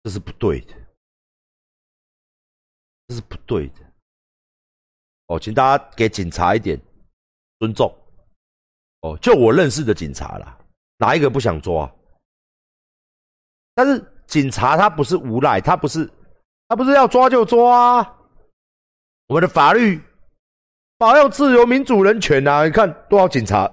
[0.02, 0.74] 这是不对的，
[3.09, 3.80] 这是不对的。
[5.26, 6.80] 哦，请大家给警察一点
[7.59, 7.94] 尊重。
[9.02, 10.59] 哦，就我认识的警察啦，
[10.96, 11.90] 哪一个不想抓？
[13.74, 16.11] 但是警察他不是无赖，他不是，
[16.68, 17.98] 他不是要抓就抓。
[19.26, 20.02] 我们的法律
[20.98, 22.64] 保佑自由、民主、人权啊！
[22.64, 23.70] 你看多少警察。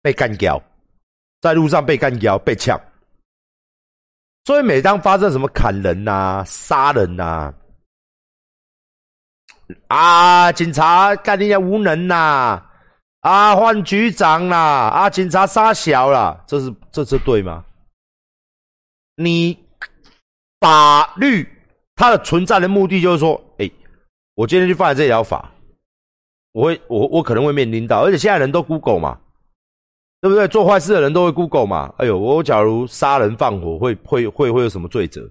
[0.00, 0.62] 被干掉，
[1.40, 2.80] 在路上被干掉、被呛，
[4.44, 7.52] 所以每当发生什么砍人呐、杀人呐，
[9.88, 12.62] 啊，警察干你家无能呐，
[13.20, 14.58] 啊，换局长啦，
[14.88, 17.64] 啊，警察杀小啦，这是这是对吗？
[19.16, 19.58] 你
[20.60, 21.46] 法律
[21.96, 23.68] 它的存在的目的就是说，哎，
[24.34, 25.52] 我今天去犯了这条法，
[26.52, 29.20] 我会我我可能会面临到，而且现在人都 Google 嘛。
[30.20, 30.48] 对不对？
[30.48, 31.92] 做坏事的人都会 Google 嘛？
[31.98, 35.28] 哎呦，我假如杀人放火，会会会会有什么罪责？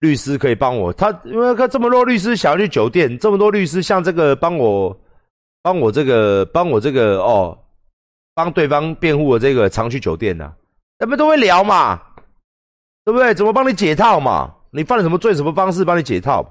[0.00, 4.96] 律师可以帮我，他因为看这么多律师想要去酒店，这么多律师像这个帮我
[5.60, 7.58] 帮我这个帮我这个哦，
[8.32, 10.52] 帮对方辩护的这个常去酒店呐，
[10.98, 12.00] 他们都会聊嘛，
[13.04, 13.34] 对不对？
[13.34, 14.54] 怎么帮你解套嘛？
[14.70, 15.34] 你犯了什么罪？
[15.34, 16.46] 什么方式帮你解套？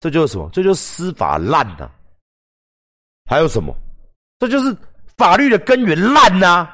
[0.00, 0.48] 这就是什么？
[0.52, 1.90] 这就是司法烂呐！
[3.28, 3.74] 还有什么？
[4.38, 4.76] 这就是
[5.16, 6.68] 法律的根源烂呐！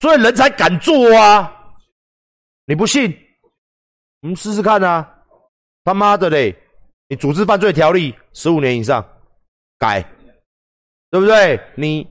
[0.00, 1.52] 所以人才敢做啊！
[2.66, 3.16] 你不信？
[4.20, 5.08] 我们试试看啊！
[5.84, 6.56] 他妈的嘞！
[7.08, 9.02] 你组织犯罪条例十五年以上
[9.78, 10.02] 改，
[11.10, 11.58] 对不对？
[11.76, 12.06] 你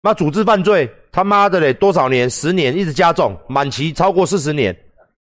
[0.00, 1.74] 妈组织犯罪他妈的嘞！
[1.74, 2.28] 多少年？
[2.30, 4.74] 十年一直加重，满期超过四十年，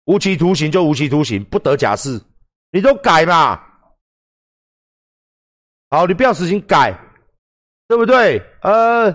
[0.05, 2.19] 无期徒刑就无期徒刑，不得假释。
[2.71, 3.61] 你都改嘛？
[5.89, 6.97] 好，你不要死刑改，
[7.87, 8.41] 对不对？
[8.61, 9.13] 呃，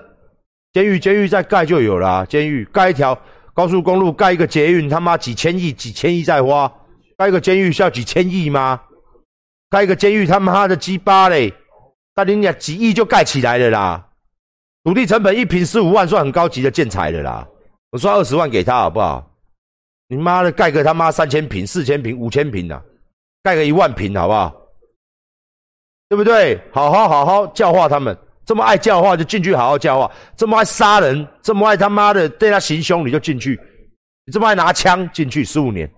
[0.72, 3.18] 监狱监狱再盖就有了，监狱盖一条
[3.52, 6.72] 高速公路，盖一个捷运，他妈几千亿几千亿在花，
[7.16, 8.80] 盖一个监狱需要几千亿吗？
[9.68, 11.52] 盖一个监狱他妈的鸡巴嘞，
[12.14, 14.08] 那你俩几亿就盖起来了啦，
[14.84, 17.48] 土地成本一平十五万，算很高级的建材了啦，
[17.90, 19.30] 我算二十万给他好不好？
[20.08, 22.82] 你妈的盖个他妈三千平、四千平、五千平的，
[23.42, 24.54] 盖个一万平好不好？
[26.08, 26.60] 对不对？
[26.70, 30.10] 好好好好教化他们，这么爱教化就进去好好教化。
[30.36, 33.60] 这么爱杀人，这么爱他妈的对他行凶，你就进去。
[34.24, 35.90] 你这么爱拿枪进去十五年，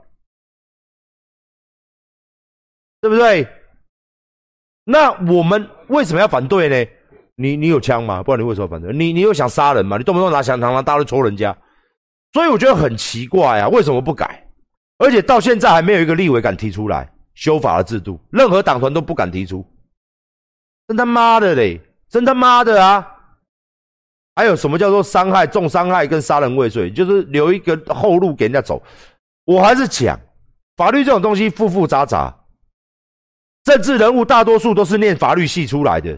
[3.01, 3.47] 对不对？
[4.85, 6.91] 那我们为什么要反对呢？
[7.37, 8.23] 你你有枪吗？
[8.23, 8.93] 不然你为什么反对？
[8.93, 9.97] 你你又想杀人吗？
[9.97, 11.57] 你动不动拿枪拿大刀戳人家，
[12.33, 14.47] 所以我觉得很奇怪啊，为什么不改？
[14.99, 19.67] 而且到现在还没有一个立委敢提出来修法的制度，任何党团都不敢提出。
[20.87, 21.81] 真他妈的嘞！
[22.15, 23.05] 真他妈的啊！
[24.37, 26.89] 还有什么叫做伤害、重伤害跟杀人未遂？
[26.89, 28.81] 就是留一个后路给人家走。
[29.45, 30.17] 我还是讲，
[30.77, 32.33] 法律这种东西复复杂杂。
[33.65, 36.17] 政治人物大多数都是念法律系出来的。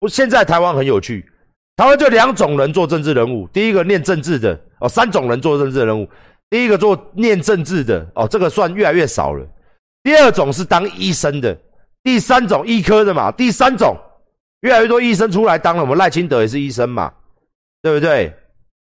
[0.00, 1.30] 不现在台湾很有趣，
[1.76, 6.08] 台湾就两种人做政治人物：第一个念政治的哦，三种人做政治人物。
[6.48, 9.46] 第一个做念政治的哦，这个算越来越少了。
[10.02, 11.54] 第二种是当医生的。
[12.02, 13.94] 第三种医科的嘛，第三种
[14.64, 17.12] 越来越多医生出来当了，我们赖清德也是医生嘛，
[17.82, 18.34] 对不对？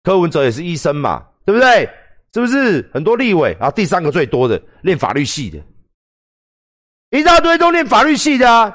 [0.04, 1.88] 柯文哲也是医生嘛，对不对？
[2.32, 3.56] 是不是很多立委？
[3.58, 5.58] 啊第三个最多的练法律系的，
[7.10, 8.72] 一大堆都练法律系的啊。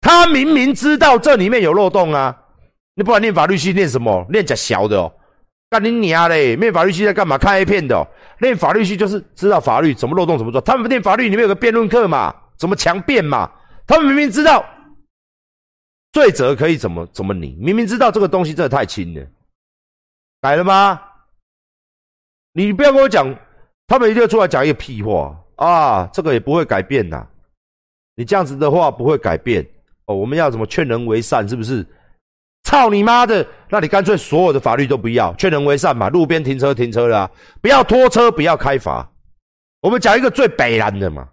[0.00, 2.34] 他明明知道这里面有漏洞啊，
[2.94, 4.24] 你不然练法律系练什么？
[4.30, 5.12] 练假小的哦，
[5.68, 6.56] 干你娘嘞！
[6.56, 7.36] 练法律系在干嘛？
[7.36, 8.06] 看 A 片的哦。
[8.38, 10.58] 练法律系就是知道法律怎么漏洞怎么做。
[10.62, 12.34] 他们练法律里面有个辩论课嘛。
[12.56, 13.50] 怎么强辩嘛？
[13.86, 14.64] 他们明明知道
[16.12, 19.26] 罪责可以怎么怎么拧，明明知道这个东西真的太轻了，
[20.40, 21.00] 改了吗？
[22.52, 23.32] 你不要跟我讲，
[23.86, 26.08] 他们一定要出来讲一个屁话啊！
[26.12, 27.24] 这个也不会改变呐。
[28.16, 29.64] 你这样子的话不会改变
[30.06, 30.14] 哦。
[30.16, 31.48] 我们要怎么劝人为善？
[31.48, 31.86] 是不是？
[32.64, 33.46] 操你妈的！
[33.68, 36.08] 那你干脆所有的法律都不要，劝人为善嘛。
[36.08, 37.30] 路边停车停车啦，
[37.62, 39.08] 不要拖车，不要开罚。
[39.80, 41.28] 我们讲一个最北然的嘛。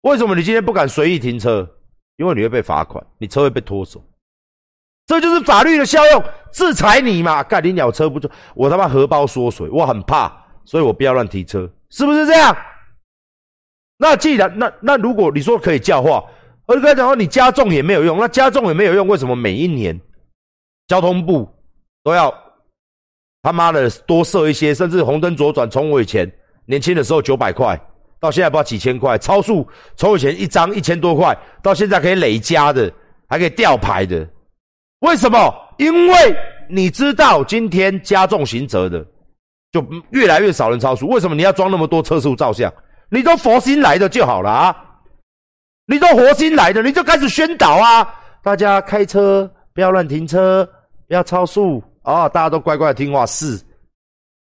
[0.00, 1.77] 为什么你今天不敢随意停车？
[2.18, 4.04] 因为你会被罚款，你车会被拖走。
[5.06, 7.42] 这就是法律的效用，制裁你嘛！
[7.42, 10.30] 干你鸟车不坐，我他妈荷包缩水，我很怕，
[10.66, 12.54] 所以我不要乱提车，是不是这样？
[13.96, 16.22] 那既然那那如果你说可以教化，
[16.66, 19.98] 我就跟他讲说，你加重也没有用，那加重也没有用，为什么每一年
[20.88, 21.48] 交通部
[22.02, 22.34] 都要
[23.42, 26.30] 他妈的多设一些，甚至红灯左转，从我以前
[26.66, 27.80] 年轻的时候九百块。
[28.20, 32.92] 到现在不知道几千块，超速从以前一张一千多块，到现在可以累加的，
[33.28, 34.28] 还可以吊牌的，
[35.00, 35.54] 为什么？
[35.78, 36.36] 因为
[36.68, 39.06] 你知道今天加重刑责的，
[39.70, 41.06] 就越来越少人超速。
[41.08, 42.72] 为什么你要装那么多测速照相？
[43.10, 44.76] 你都佛心来的就好了啊！
[45.86, 48.14] 你都佛心来的，你就开始宣导啊！
[48.42, 50.68] 大家开车不要乱停车，
[51.06, 52.28] 不要超速啊！
[52.28, 53.58] 大家都乖乖的听话是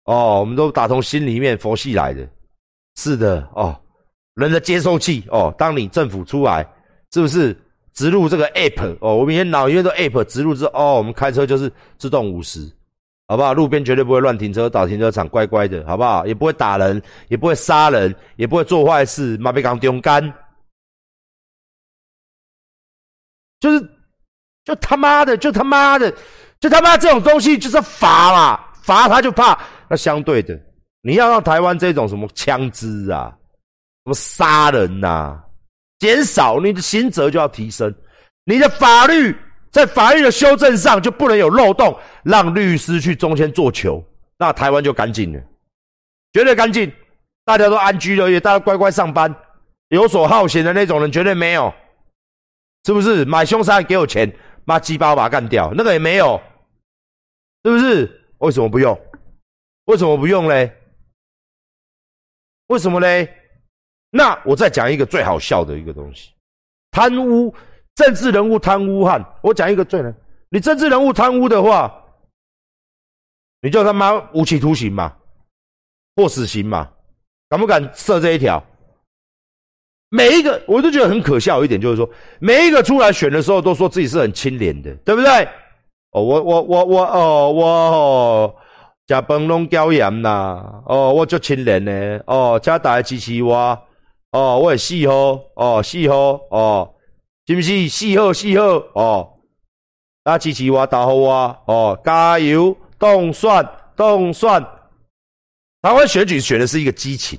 [0.05, 2.26] 哦，我们都打从心里面佛系来的。
[2.97, 3.79] 是的哦，
[4.35, 6.67] 人的接收器哦，当你政府出来，
[7.13, 7.57] 是不是
[7.93, 9.17] 植入这个 app 哦？
[9.17, 12.61] 我们以前脑里面的 app 植入之后，哦，我们开车就是自动五十，
[13.29, 13.53] 好不好？
[13.55, 16.27] 路边绝对不会乱停车，到停车场乖乖的，好不好？
[16.27, 20.33] 也不会打人，也不会杀人，也不会做坏事，马被刚丢干，
[23.61, 23.90] 就是，
[24.65, 26.13] 就他妈的，就他妈的，
[26.61, 30.59] 就他妈这种东西就是罚嘛，罚他就怕，那相对的。
[31.07, 33.33] 你要让台湾这种什么枪支啊，
[34.04, 35.40] 什么杀人呐，
[36.00, 37.94] 减少你的刑责就要提升，
[38.42, 39.33] 你的法律
[39.71, 44.04] 在法律的修正上就不能有漏洞，让律师去中间做球，
[44.37, 45.40] 那台湾就干净了，
[46.33, 46.92] 绝对干净，
[47.44, 49.33] 大家都安居乐业，大家乖乖上班，
[49.90, 51.73] 游手好闲的那种人绝对没有，
[52.85, 53.25] 是不是？
[53.25, 54.29] 买凶杀给我钱，
[54.65, 56.37] 妈鸡巴把他干掉，那个也没有，
[57.63, 58.29] 是不是？
[58.38, 59.00] 为什么不用？
[59.85, 60.77] 为什么不用嘞？
[62.69, 63.29] 为什么嘞？
[64.10, 66.31] 那我再讲一个最好笑的一个东西：
[66.90, 67.54] 贪污，
[67.94, 69.23] 政治人物贪污案。
[69.42, 70.14] 我讲一个最呢，
[70.48, 71.92] 你政治人物贪污的话，
[73.60, 75.14] 你就他妈无期徒刑嘛，
[76.14, 76.90] 或死刑嘛，
[77.48, 78.62] 敢不敢设这一条？
[80.08, 82.08] 每一个我都觉得很可笑一点，就是说，
[82.38, 85.44] 每一个出来选的时候都说自己是很清廉的，对不对？
[86.12, 88.56] 哦，我我我我哦我。
[89.09, 93.57] 食饭拢椒盐啦，哦，我足清廉呢，哦，请大家支持我，
[94.33, 96.92] 哦，我会四号，哦，四号，哦，
[97.46, 97.88] 是不是？
[97.88, 99.38] 四号四号，哦，
[100.25, 101.33] 大家支持我，打好我，
[101.67, 104.61] 哦，加油，动算动算，
[105.83, 107.38] 台湾选举选的是一个激情，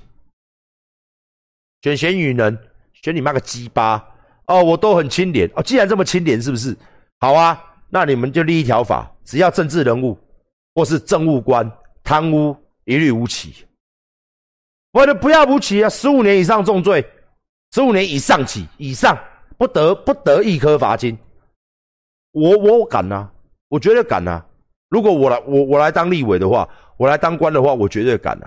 [1.81, 2.57] 选贤与能，
[2.93, 4.01] 选你妈个鸡巴，
[4.45, 6.73] 哦，我都很清廉，哦，既然这么清廉，是不是？
[7.19, 10.17] 好啊，那你们就立一条法，只要政治人物。
[10.77, 11.67] 或是政务官
[12.03, 12.55] 贪污
[12.85, 13.51] 一律无期，
[14.91, 15.89] 我的不要无期啊！
[15.89, 17.03] 十五年以上重罪，
[17.73, 19.17] 十五年以上起以上
[19.57, 21.17] 不得不得一颗罚金。
[22.31, 23.27] 我我敢呐，
[23.69, 24.39] 我绝对敢呐！
[24.89, 28.45] 如果我来我我来当立委的话，我来当官的话，我绝对敢呐！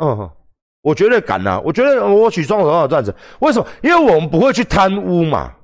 [0.00, 0.30] 嗯，
[0.80, 1.60] 我绝对敢呐！
[1.62, 3.68] 我觉得我举双手好这样子，为什么？
[3.82, 5.54] 因为我们不会去贪污嘛。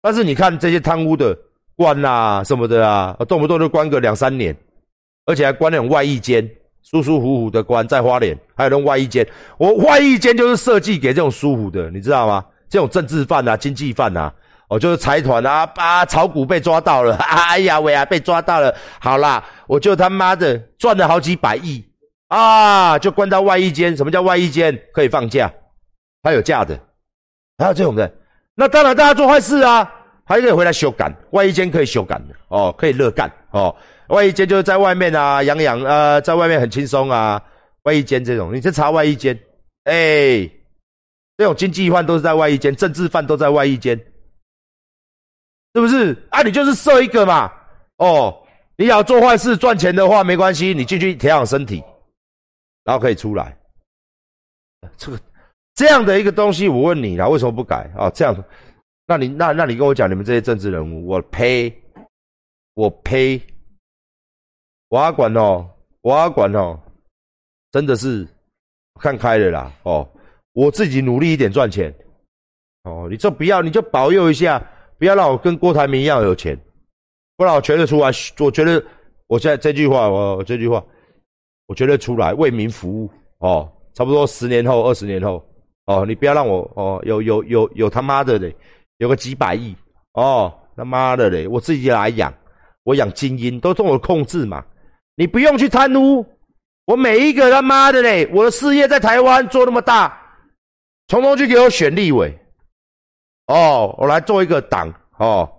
[0.00, 1.38] 但是你看这些贪污的
[1.76, 4.56] 官啊什么的啊，动不动就关个两三年。
[5.28, 6.42] 而且还关那种外衣间，
[6.82, 9.26] 舒舒服服的关在花莲，还有那种外衣间。
[9.58, 12.42] 我外衣间就是设计给这种舒服的，你知道吗？
[12.66, 14.32] 这种政治犯啊、经济犯啊，
[14.70, 18.74] 哦，就是财团啊，啊，炒股被抓到了， 哎呀喂啊，被抓到了。
[18.98, 21.84] 好啦，我就他妈的赚了好几百亿
[22.28, 23.94] 啊，就关到外衣间。
[23.94, 24.78] 什么叫外衣间？
[24.94, 25.52] 可以放假，
[26.22, 26.78] 还有假的，
[27.58, 28.10] 还有这种的。
[28.54, 29.92] 那当然，大家做坏事啊，
[30.24, 31.14] 还可以回来修改。
[31.32, 33.74] 外衣间可以修改的哦，可以乐干哦。
[34.08, 37.42] 外衣间就是在外面啊，养养呃，在外面很轻松啊。
[37.84, 39.34] 外衣间这种，你去查外衣间，
[39.84, 40.40] 哎，
[41.38, 43.96] 这种经济犯都是在外衣间，政治犯都在外衣间，
[45.74, 46.14] 是不是？
[46.30, 47.50] 啊，你就是设一个嘛。
[47.96, 48.46] 哦，
[48.76, 51.82] 你要做坏事赚钱的话没关系，你进去调养身体，
[52.84, 53.56] 然后可以出来。
[54.98, 55.18] 这个
[55.74, 58.10] 这样的一个东西，我问你啦，为什么不改啊？
[58.10, 58.36] 这样，
[59.06, 61.72] 那你那那你跟我讲，你们这些政治人物，我呸，
[62.74, 63.40] 我呸。
[64.88, 65.68] 我要管哦，
[66.00, 66.78] 我要管哦，
[67.72, 68.26] 真的是
[69.00, 70.08] 看开了啦哦，
[70.52, 71.94] 我自己努力一点赚钱。
[72.84, 74.58] 哦，你这不要你就保佑一下，
[74.98, 76.58] 不要让我跟郭台铭一样有钱，
[77.36, 78.06] 不然我绝对出来，
[78.38, 78.82] 我觉得
[79.26, 80.82] 我现在这句话，我这句话，
[81.66, 83.10] 我绝对出来为民服务。
[83.38, 85.44] 哦，差不多十年后、二十年后。
[85.84, 88.54] 哦，你不要让我哦，有有有有他妈的嘞，
[88.98, 89.76] 有个几百亿。
[90.14, 92.32] 哦，他妈的嘞，我自己来养，
[92.84, 94.64] 我养精英都受我控制嘛。
[95.18, 96.24] 你不用去贪污，
[96.84, 100.16] 我每一个他妈的嘞，我的事业在台湾做那么大，
[101.08, 102.32] 从头去给我选立委，
[103.48, 105.50] 哦，我来做一个党哦，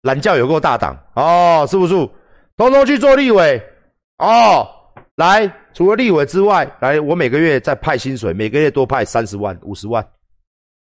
[0.00, 1.94] 懒觉有够大党哦，是不是？
[2.56, 3.62] 通通去做立委
[4.16, 4.66] 哦，
[5.16, 10.02] 来，除了立委之外，来，我每个月再派薪水，每个月多派三十万、五十万，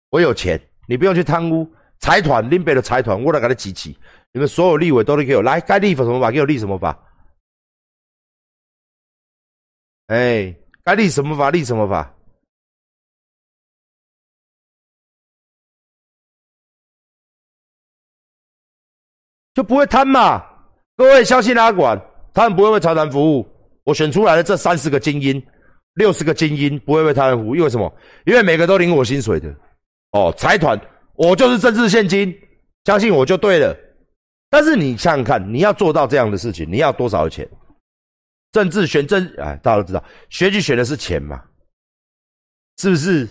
[0.10, 1.70] 我有钱，你不用去贪污，
[2.00, 3.93] 财团林北的财团，我来给他集齐，
[4.32, 6.97] 你们所有立委都得给我来，该立法什么法，给我立什么法。
[10.10, 12.12] 哎，该立什么法立什么法，
[19.53, 20.43] 就不会贪嘛？
[20.97, 21.95] 各位相信阿管，
[22.34, 23.47] 他们不会为财团服务。
[23.84, 25.39] 我选出来的这三十个精英，
[25.93, 27.93] 六十个精英不会为他人服务，因为什么？
[28.26, 29.55] 因为每个都领我薪水的。
[30.14, 30.76] 哦，财团，
[31.14, 32.36] 我就是政治现金，
[32.86, 33.78] 相信我就对了。
[34.49, 37.47] 但是你想想看，你要做到这样的事情，你要多少钱？
[38.52, 41.50] 政治选政，哎，大家都知道，选举选的是钱嘛，
[42.78, 43.28] 是不是？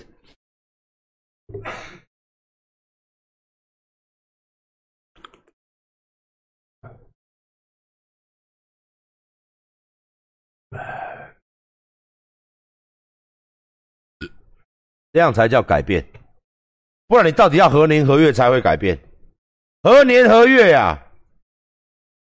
[15.10, 16.06] 这样才叫改变，
[17.08, 18.96] 不然你到底要何年何月才会改变？
[19.82, 21.10] 何年何月呀？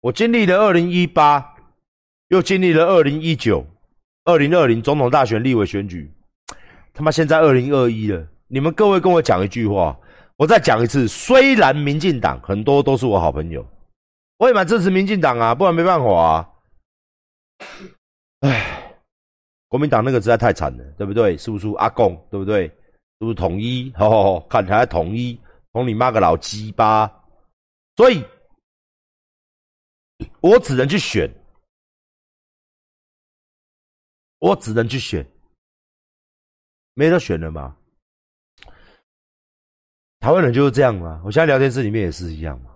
[0.01, 1.54] 我经历了二零一八。
[2.29, 3.65] 又经历了二零一九、
[4.23, 6.11] 二零二零总统大选、立委选举，
[6.93, 8.27] 他妈现在二零二一了。
[8.47, 9.97] 你们各位跟我讲一句话，
[10.37, 11.07] 我再讲一次。
[11.07, 13.65] 虽然民进党很多都是我好朋友，
[14.37, 16.49] 我也蛮支持民进党啊，不然没办法啊。
[18.41, 18.95] 唉，
[19.67, 21.37] 国民党那个实在太惨了，对不对？
[21.37, 22.15] 是不是阿贡？
[22.29, 22.67] 对不对？
[22.67, 22.73] 是
[23.19, 23.91] 不是统一？
[23.95, 25.39] 吼吼吼，看起来统一，
[25.73, 27.11] 统你妈个老鸡巴！
[27.95, 28.23] 所以
[30.41, 31.31] 我只能去选，
[34.45, 35.27] 我只能去选，
[36.93, 37.75] 没得选了嘛？
[40.19, 42.69] 台湾人就是这样嘛，我现在聊天室里面也是一样嘛。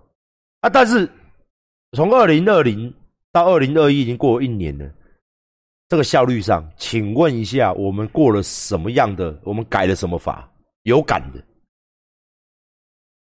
[0.62, 1.08] 啊，但是
[1.92, 2.92] 从二零二零
[3.30, 4.92] 到二零二一已经过了一年了，
[5.88, 9.40] 这个效率上，请问一下，我们过了什么样的？
[9.44, 10.52] 我们改了什么法？
[10.82, 11.40] 有感的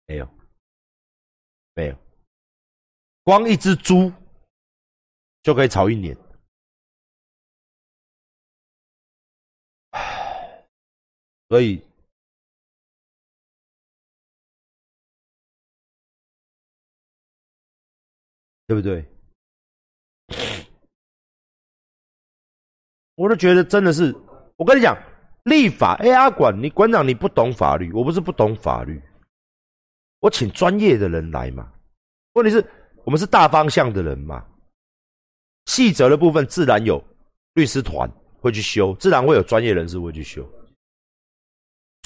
[0.07, 0.29] 没有？
[1.75, 1.99] 没有，
[3.25, 4.13] 光一只猪
[5.43, 6.17] 就可以炒一年，
[11.49, 11.83] 所以。
[18.67, 19.03] 对不对？
[23.17, 24.15] 我都觉得真的是，
[24.57, 24.95] 我跟你讲，
[25.45, 29.01] 立法，哎，阿管，你馆长你不懂法律，我不是不懂法律，
[30.21, 31.73] 我请专业的人来嘛。
[32.35, 32.63] 问题是，
[33.07, 34.47] 我们是大方向的人嘛，
[35.65, 37.03] 细则的部分自然有
[37.55, 38.07] 律师团
[38.39, 40.47] 会去修，自然会有专业人士会去修。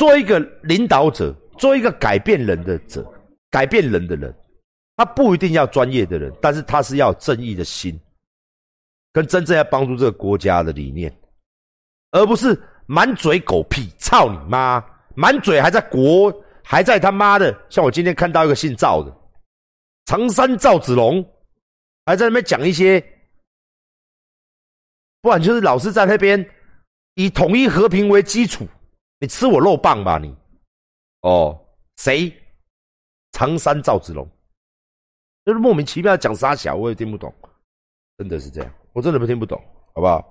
[0.02, 3.08] 做一个领导者，做一个改变人的者，
[3.48, 4.34] 改变人的人。
[4.96, 7.96] 他不一定要专业的人，但是他是要正义的心，
[9.12, 11.16] 跟真正要帮助这个国家的理念，
[12.10, 14.84] 而不是满嘴狗屁，操你妈！
[15.14, 16.34] 满嘴还在国，
[16.64, 19.16] 还在他妈的，像我今天看到一个姓赵的，
[20.06, 21.24] 常山赵子龙，
[22.06, 23.00] 还在那边讲一些，
[25.20, 26.44] 不然就是老是在那边
[27.14, 28.66] 以统一和平为基础，
[29.22, 30.34] 你吃我肉棒吧你！
[31.20, 31.56] 哦，
[31.98, 32.34] 谁？
[33.30, 34.28] 常山赵子龙。
[35.44, 37.32] 就是莫名其妙讲傻小，我也听不懂，
[38.18, 39.56] 真的是这样，我真的不听不懂，
[39.94, 40.28] 好不好？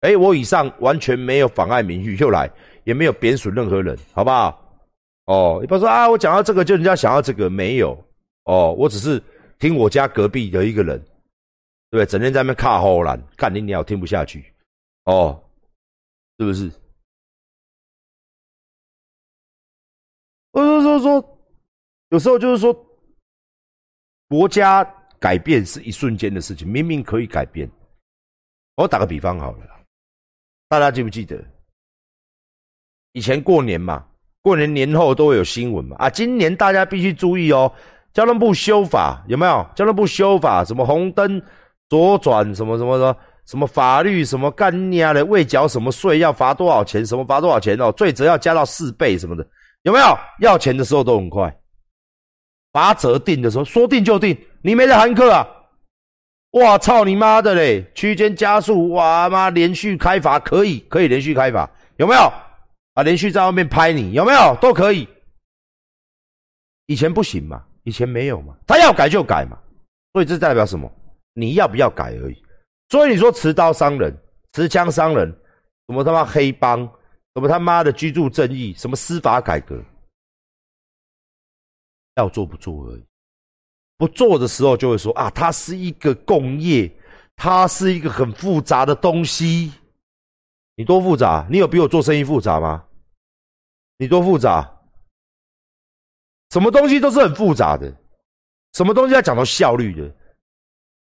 [0.00, 2.50] 哎，我以上完全没有妨碍名誉，又来
[2.84, 4.80] 也没有贬损任何人，好不好？
[5.26, 7.92] 哦，你不要说啊，我讲到这个就人家想要这个，没有
[8.44, 9.22] 哦，我只是
[9.58, 10.98] 听我家隔壁的一个人，
[11.90, 12.06] 对不对？
[12.06, 14.42] 整天在那边卡后栏，看你鸟听不下去，
[15.04, 15.38] 哦，
[16.38, 16.72] 是不是？
[20.52, 21.38] 我说说说，
[22.10, 22.74] 有时候就是说。
[24.28, 24.82] 国家
[25.20, 27.70] 改变是一瞬间的事情，明明可以改变。
[28.76, 29.66] 我打个比方好了，
[30.70, 31.36] 大家记不记得
[33.12, 34.06] 以前过年嘛？
[34.40, 35.96] 过年年后都会有新闻嘛？
[35.98, 37.70] 啊，今年大家必须注意哦，
[38.14, 39.66] 交通部修法有没有？
[39.76, 41.42] 交通部修法什么红灯
[41.90, 47.04] 左转什么什么什么，什么法律什么干呀的，未缴什么税要罚多少钱？
[47.04, 47.92] 什么罚多少钱哦？
[47.92, 49.46] 罪责要加到四倍什么的，
[49.82, 50.18] 有没有？
[50.40, 51.54] 要钱的时候都很快。
[52.70, 55.46] 八折定的时候，说定就定，你没得喊客啊！
[56.52, 57.90] 哇操你妈的嘞！
[57.94, 62.32] 区间加速，哇妈连续开罚可以，可以连续开罚，有没有？
[62.94, 64.56] 啊，连续在外面拍你，有没有？
[64.60, 65.08] 都可以。
[66.86, 69.58] 以前不行嘛，以前没有嘛，他要改就改嘛，
[70.12, 70.90] 所以这代表什么？
[71.34, 72.42] 你要不要改而已。
[72.90, 74.14] 所以你说持刀伤人、
[74.52, 75.28] 持枪伤人，
[75.86, 76.86] 什么他妈黑帮，
[77.34, 79.82] 什么他妈的居住正义，什么司法改革。
[82.16, 83.04] 要做不做而已，
[83.96, 86.94] 不做的时候就会说啊，它是一个工业，
[87.36, 89.72] 它是一个很复杂的东西。
[90.74, 91.46] 你多复杂？
[91.50, 92.84] 你有比我做生意复杂吗？
[93.96, 94.70] 你多复杂？
[96.50, 97.90] 什么东西都是很复杂的，
[98.74, 100.14] 什么东西要讲到效率的，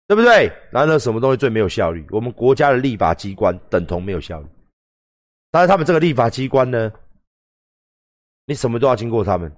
[0.09, 0.51] 对不对？
[0.73, 2.05] 然后什么东西最没有效率？
[2.11, 4.49] 我们国家的立法机关等同没有效率。
[5.57, 6.93] 但是他们这个立法机关呢，
[8.45, 9.51] 你什么都要经过他们。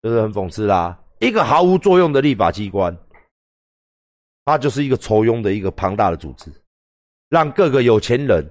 [0.00, 2.96] 就是很讽刺啦，一个毫无作用的立法机关，
[4.44, 6.48] 它就是一个抽佣的一个庞大的组织，
[7.28, 8.48] 让各个有钱人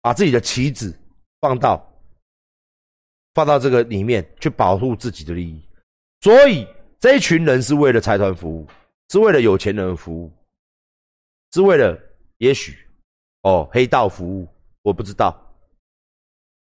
[0.00, 0.96] 把自己的棋子
[1.40, 1.84] 放到
[3.34, 5.60] 放到这个里面去保护自己的利益，
[6.20, 6.64] 所以
[7.00, 8.64] 这一群人是为了财团服务，
[9.08, 10.32] 是为了有钱人服务，
[11.52, 11.98] 是为了
[12.38, 12.78] 也许
[13.42, 14.46] 哦黑道服务，
[14.82, 15.36] 我不知道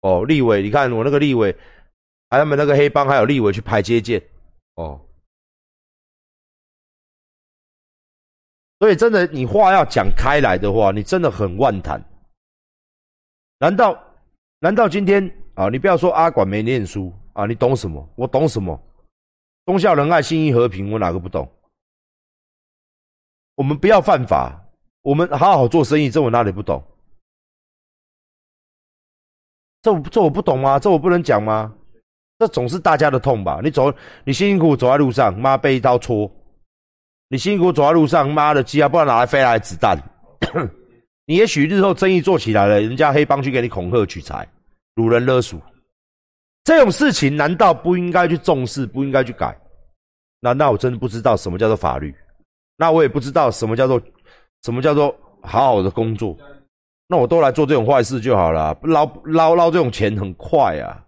[0.00, 1.56] 哦立委，你看我那个立委。
[2.30, 4.22] 还他们那个黑帮还有立委去排接见，
[4.74, 5.00] 哦，
[8.78, 11.98] 所以真的，你话要讲开来的话，你真的很万谈。
[13.58, 13.98] 难道
[14.58, 18.06] 难道今天啊，你不要说阿管没念书啊，你懂什么？
[18.14, 18.78] 我懂什么？
[19.64, 21.50] 忠孝仁爱、信义和平，我哪个不懂？
[23.54, 24.62] 我们不要犯法，
[25.00, 26.84] 我们好好做生意，这我哪里不懂？
[29.82, 30.78] 这我这我不懂吗？
[30.78, 31.72] 这我不能讲吗？
[32.38, 33.60] 这总是大家的痛吧？
[33.62, 33.92] 你走，
[34.24, 36.30] 你辛辛苦苦走在路上，妈被一刀戳；
[37.28, 39.98] 你辛辛苦苦走在路上，妈的鸡啊，不知道哪来飞来子弹。
[41.26, 44.48] 你也许日后生意做起来了，人家黑帮去给你恐吓取财、
[44.94, 45.60] 掳人勒赎，
[46.64, 48.86] 这种事情难道不应该去重视？
[48.86, 49.56] 不应该去改？
[50.40, 52.14] 难道我真的不知道什么叫做法律？
[52.76, 54.00] 那我也不知道什么叫做
[54.62, 56.36] 什么叫做好好的工作，
[57.08, 61.02] 那我都来做这种坏事就好了，捞捞捞这种钱很快啊。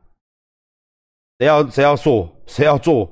[1.38, 3.10] 谁要谁要做，谁要做，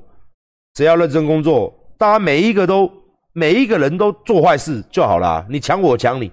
[0.74, 2.90] 谁要认真工作，大家每一个都
[3.32, 5.46] 每一个人都做坏事就好了。
[5.50, 6.32] 你抢我抢你，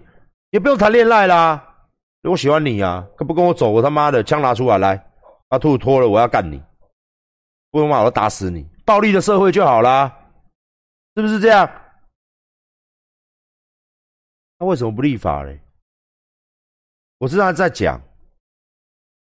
[0.51, 1.61] 也不用谈恋爱啦。
[2.23, 5.11] 我喜欢你啊，可不跟我走，我他妈的枪拿出来，来
[5.49, 6.61] 把兔子脱了，我要干你，
[7.69, 8.65] 不用骂我打死你。
[8.85, 10.09] 暴力的社会就好啦，
[11.15, 11.69] 是不是这样？
[14.57, 15.59] 那为什么不立法嘞？
[17.18, 18.01] 我是在讲，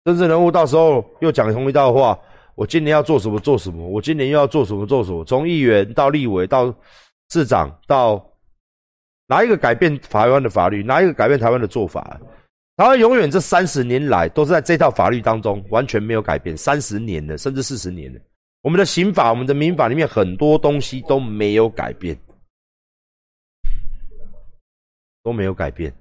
[0.05, 2.17] 真正人物到时候又讲同一道话。
[2.55, 5.23] 我今年要做什么做什么，我今年又要做什么做什么。
[5.25, 6.73] 从议员到立委到
[7.29, 8.23] 市长，到
[9.25, 12.19] 哪一个改变台湾的法律，哪一个改变台湾的做法？
[12.75, 18.19] 台湾永远这三十年来都是在这套法律当中完全没有改变，三十年了，甚至四十年了。
[18.61, 22.15] 我们的刑法、我们的民法里面很多东西都没有改变，
[25.23, 25.91] 都没有改变。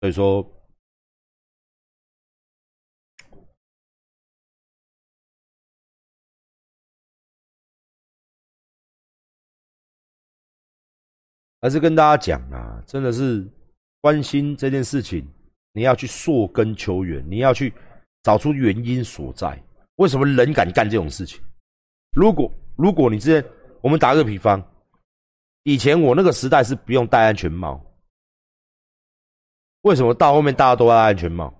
[0.00, 0.48] 所以说，
[11.60, 13.44] 还是跟大家讲啊，真的是
[14.00, 15.26] 关心这件事情，
[15.72, 17.74] 你要去溯根求源，你要去
[18.22, 19.60] 找出原因所在。
[19.96, 21.42] 为什么人敢干这种事情？
[22.12, 23.50] 如果如果你之前，
[23.82, 24.62] 我们打个比方，
[25.64, 27.84] 以前我那个时代是不用戴安全帽。
[29.88, 31.52] 为什么到后面大家都戴安全帽？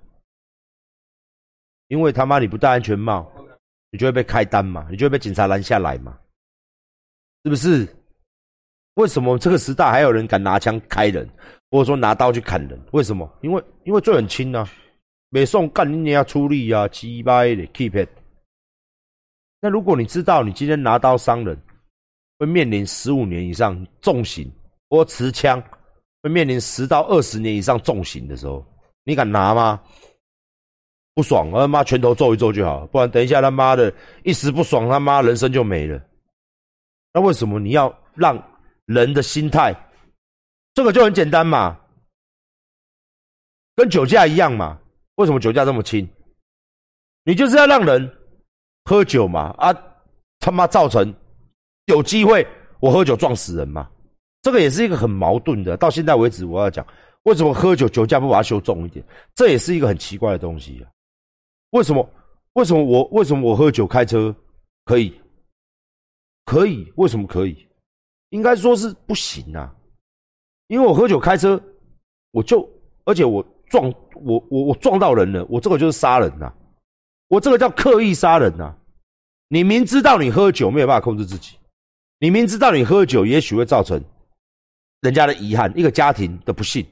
[1.87, 3.27] 因为他妈你不戴安全帽，
[3.91, 6.19] 你就会被开单嘛，你就会被警察拦下来嘛，
[7.43, 7.89] 是不是？
[8.97, 11.27] 为什么这个时代还有人敢拿枪开人，
[11.71, 12.79] 或者说拿刀去砍人？
[12.93, 13.27] 为什么？
[13.41, 14.69] 因为因为罪很轻啊，
[15.31, 18.11] 没送干你也要出力啊，鸡巴的 keep it。
[19.63, 21.59] 那如果你知道你今天拿刀伤人，
[22.39, 24.53] 会面临十五年以上重刑，
[24.91, 25.63] 或持枪。
[26.29, 28.65] 面临十到二十年以上重刑的时候，
[29.05, 29.81] 你敢拿吗？
[31.15, 36.01] 不爽，他妈拳头揍一揍就好，不然等一下他妈的一时不爽，他妈人生就没了。
[37.13, 38.41] 那为什么你要让
[38.87, 39.75] 人的心态？
[40.75, 41.77] 这个就很简单嘛，
[43.75, 44.79] 跟酒驾一样嘛。
[45.17, 46.09] 为什么酒驾这么轻？
[47.25, 48.09] 你就是要让人
[48.85, 49.75] 喝酒嘛，啊
[50.39, 51.13] 他妈造成
[51.87, 52.47] 有机会
[52.79, 53.91] 我喝酒撞死人嘛。
[54.43, 55.77] 这个也是一个很矛盾的。
[55.77, 56.87] 到现在为止，我要讲
[57.25, 60.91] 为什么喝酒酒驾不把它修重一点，这也是一个很奇怪的东西啊。
[61.71, 62.09] 为什么？
[62.55, 64.35] 为什么我为什么我喝酒开车
[64.85, 65.15] 可以？
[66.45, 66.91] 可以？
[66.97, 67.69] 为什么可以？
[68.31, 69.73] 应该说是不行啊。
[70.69, 71.61] 因为我喝酒开车，
[72.33, 72.69] 我就
[73.05, 76.53] 而且我撞我我我撞到人了，我这个就是杀人呐。
[77.29, 78.75] 我这个叫刻意杀人呐。
[79.49, 81.57] 你明知道你喝酒没有办法控制自己，
[82.19, 84.03] 你明知道你喝酒也许会造成。
[85.01, 86.85] 人家的遗憾，一个家庭的不幸，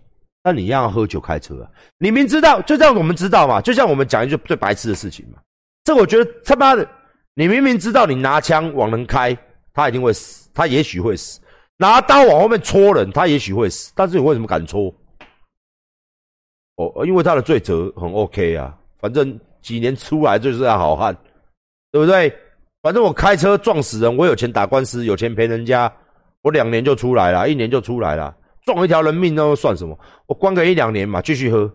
[0.44, 1.70] 那你一样喝酒开车啊？
[1.98, 3.61] 你明知道，就这样我们知道嘛？
[3.61, 5.38] 就像我们讲一句最白痴的事情嘛。
[5.82, 6.88] 这我觉得他妈的，
[7.34, 9.36] 你明明知道你拿枪往人开，
[9.72, 11.40] 他一定会死，他也许会死；
[11.76, 13.92] 拿刀往后面戳人，他也许会死。
[13.94, 14.94] 但是你为什么敢戳？
[16.76, 21.16] 哦，因为他的罪责很 OK 啊，反正几年出来就是个好汉，
[21.90, 22.32] 对不对？
[22.82, 25.92] 反正我开车撞死人，我有钱打官司，有钱赔人家。
[26.47, 28.32] 我两年就出来了，一年就出来了，
[28.62, 29.99] 撞一条人命那又算什么？
[30.26, 31.68] 我关个一两年嘛，继续喝。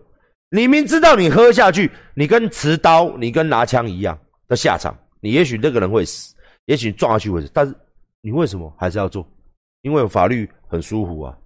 [0.48, 4.18] 你明知道你喝下去，你跟持刀、你跟拿枪一样
[4.48, 7.76] 的下场，你也许那个人会死，也许撞下去会死，但是
[8.22, 9.28] 你为什么还是要做？
[9.82, 11.38] 因为法律很舒服啊，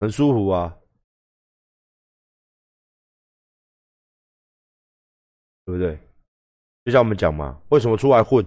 [0.00, 0.76] 很舒服啊，
[5.64, 5.98] 对不对？
[6.84, 8.44] 就像我们讲嘛，为什么出来混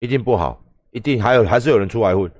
[0.00, 0.64] 一定不好？
[0.90, 2.30] 一定还有还是有人出来混？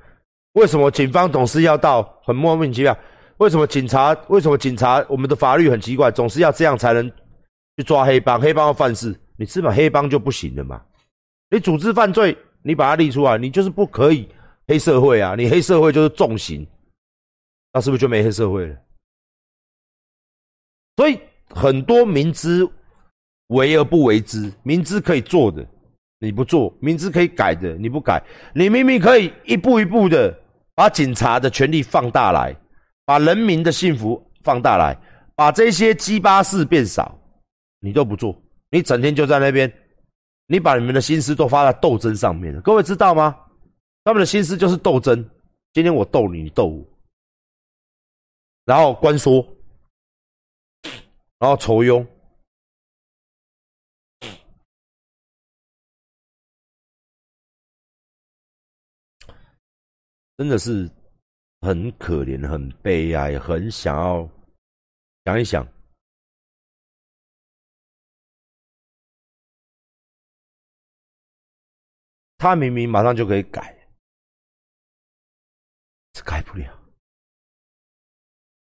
[0.53, 2.97] 为什么警方总是要到很莫名其妙？
[3.37, 4.13] 为什么警察？
[4.29, 5.05] 为什么警察？
[5.09, 7.09] 我们的法律很奇怪，总是要这样才能
[7.77, 8.41] 去抓黑帮？
[8.41, 10.83] 黑帮要犯事，你是把黑帮就不行了嘛？
[11.51, 14.29] 你组织犯罪，你把它立出来，你就是不可以
[14.67, 15.35] 黑社会啊！
[15.37, 16.67] 你黑社会就是重刑，
[17.73, 18.77] 那是不是就没黑社会了？
[20.97, 21.19] 所以
[21.51, 22.69] 很多明知
[23.49, 25.65] 为而不为之，明知可以做的。
[26.19, 28.23] 你不做，明知可以改的，你不改，
[28.55, 30.37] 你明明可以一步一步的
[30.75, 32.55] 把警察的权力放大来，
[33.05, 34.97] 把人民的幸福放大来，
[35.35, 37.17] 把这些鸡巴事变少，
[37.81, 38.37] 你都不做，
[38.71, 39.73] 你整天就在那边，
[40.47, 42.61] 你把你们的心思都花在斗争上面了。
[42.63, 43.37] 各位知道吗？
[44.05, 45.25] 他们的心思就是斗争。
[45.75, 46.85] 今天我斗你，你斗我，
[48.65, 49.47] 然后关说，
[51.39, 52.05] 然后仇庸，
[60.39, 60.89] 真的是
[61.63, 64.27] 很可怜、很悲哀、很想要
[65.25, 65.67] 想一想。
[72.39, 73.77] 他明明马上就可以改，
[76.15, 76.73] 是改不了。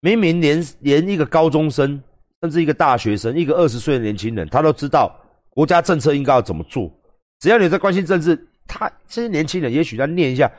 [0.00, 1.98] 明明连连一个高中生，
[2.42, 6.92] 甚至一个大学生，一个二十岁的年轻人，他都知道国家政策应该要怎么做。
[7.38, 8.36] 只要你在关心政治，
[8.66, 10.52] 他这些年轻人也许他念一下，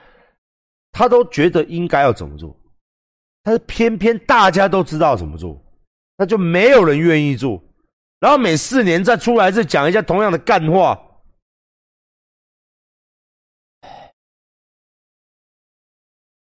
[0.95, 2.57] 他都觉得应该要怎么做。
[3.43, 5.61] 但是偏偏大家都知道怎么做，
[6.17, 7.61] 那就没有人愿意做。
[8.21, 10.97] 然后每四年再出来再讲一下同样的干话。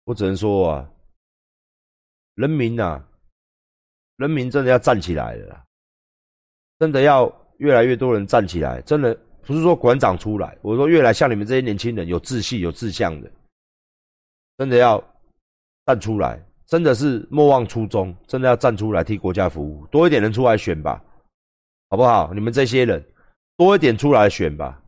[0.03, 0.91] 我只能说啊，
[2.35, 3.01] 人民呐，
[4.17, 5.63] 人民真的要站起来了，
[6.77, 8.81] 真的要越来越多人站起来。
[8.81, 13.31] 真的不是说馆长出来，我说越来像你们这些年轻人有志气、有志向的，
[14.61, 15.03] 真的要
[15.87, 19.87] 站出来，真的是莫忘初衷，真的要站出来替国家服务。
[19.87, 21.03] 多一点人出来选吧，
[21.89, 22.31] 好不好？
[22.31, 23.03] 你们这些人
[23.57, 24.79] 多一点出来选吧，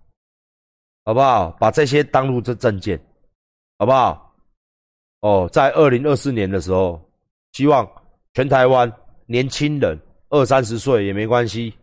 [1.05, 1.49] 好不好？
[1.59, 3.03] 把这些当入这证件，
[3.79, 4.35] 好不好？
[5.21, 7.01] 哦，在二零二四年的时候，
[7.53, 7.89] 希望
[8.35, 8.93] 全台湾
[9.25, 9.99] 年轻人
[10.29, 11.73] 二三十岁也没关系，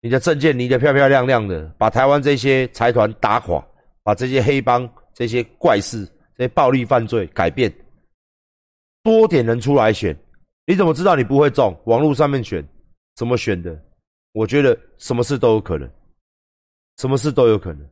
[0.00, 3.64] 你的证件离得漂漂亮亮的，把台湾这些财团打垮，
[4.02, 6.04] 把这些黑帮、这些怪事、
[6.48, 7.72] 暴力犯罪改变，
[9.02, 10.16] 多点人出来选。
[10.66, 11.78] 你怎么知道你不会中？
[11.86, 12.66] 网络上面选，
[13.16, 13.84] 怎么选的？
[14.32, 15.90] 我觉得什么事都有可能，
[16.98, 17.90] 什么事都有可能，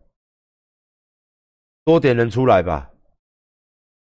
[1.85, 2.91] 多点人出来吧。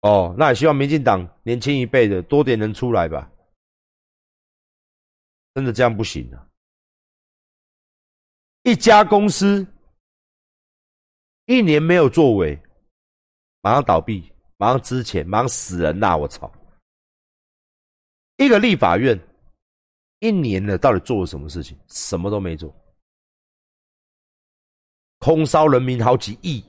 [0.01, 3.31] 哦，那也希望民进党年轻一辈的多点人出来吧。
[5.55, 6.49] 真的这样不行啊！
[8.63, 9.67] 一家公司
[11.45, 12.59] 一年没有作为，
[13.61, 14.32] 马上倒闭，
[14.63, 16.17] 忙之前忙，死人呐！
[16.17, 16.49] 我操！
[18.37, 19.19] 一个立法院
[20.21, 21.77] 一年了，到底做了什么事情？
[21.89, 22.73] 什么都没做，
[25.19, 26.65] 空烧人民好几亿。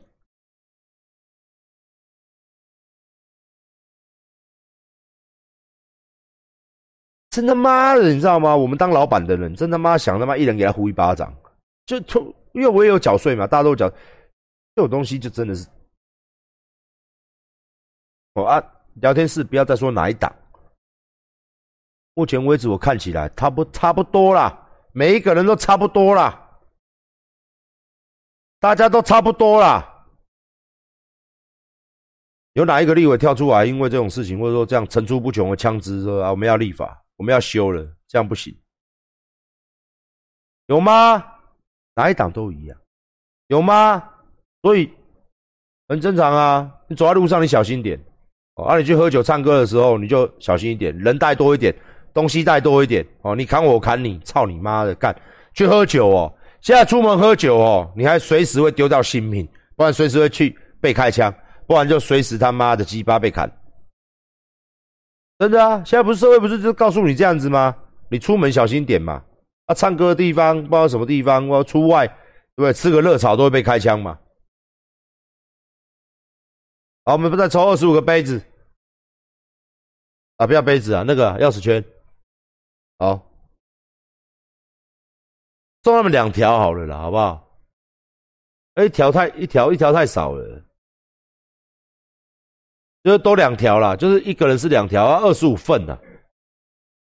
[7.30, 8.56] 真他妈的，你知道吗？
[8.56, 11.32] 我们当老板的人，真他妈想他妈一人给他呼一巴掌，
[11.86, 15.68] 就从因为我也有缴税嘛，大家都缴，这种东西就真的是，
[18.34, 18.64] 哦啊，
[18.96, 20.34] 聊天室不要再说哪一档，
[22.14, 26.40] 目前为止我看起来差不差不多啦，每一个人都差不多啦，
[28.60, 30.08] 大家都差不多啦，
[32.54, 37.00] 有哪一个立委跳出来，因为这种事情或者说这样层出不穷的枪支说啊，我们要立法。
[37.16, 38.54] 我们要修了，这样不行，
[40.66, 41.24] 有吗？
[41.94, 42.78] 哪一党都一样，
[43.48, 44.04] 有吗？
[44.64, 44.92] 所以
[45.88, 46.82] 很正常啊。
[46.90, 48.04] 你走在路上，你小心点
[48.56, 48.66] 哦。
[48.66, 51.74] 啊，你去喝酒唱歌的时候，你就小心一点，人带多一点，
[52.14, 53.36] 东西带多一点哦。
[53.36, 55.16] 你砍我，我砍你，操你妈的干！
[55.54, 61.34] 去喝酒哦，现在出门喝酒哦，你还随时会丢掉性命，不然随时会去被开枪，
[61.68, 63.52] 不然就随时他妈的鸡巴被砍。
[65.40, 67.76] 真的啊，现在不是社会不是就告诉你这样子吗？
[68.10, 69.22] 你出门小心点嘛。
[69.66, 72.16] 啊，唱歌的地方不知道什么地方，我要出外，对
[72.56, 72.74] 不对？
[72.74, 74.18] 吃个热炒都会被开枪嘛。
[77.06, 78.42] 好，我们不再抽二十五个杯子
[80.38, 81.84] 啊，不要杯子啊，那个钥匙圈。
[82.98, 83.22] 好，
[85.84, 87.46] 送他们两条好了啦，好不好？
[88.84, 90.64] 一条太一条一条太少了。
[93.04, 95.94] 就是多两条啦，就是一个人是两条啊，二十五份的。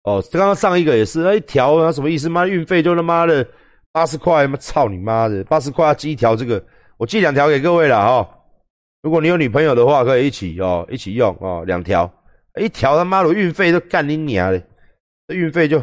[0.03, 2.29] 哦，刚刚上一个也是，那一条啊，什么意思？
[2.29, 3.49] 妈，运费就他妈的
[3.91, 6.63] 八十块，妈操你妈的，八十块寄一条这个，
[6.99, 8.38] 我寄两条给各位了哈。
[9.03, 12.11] 如果你有女朋友的话，可以一起哦，一起用哦，两条，
[12.61, 14.63] 一条他妈的运费都干你娘的，
[15.27, 15.83] 这运费就。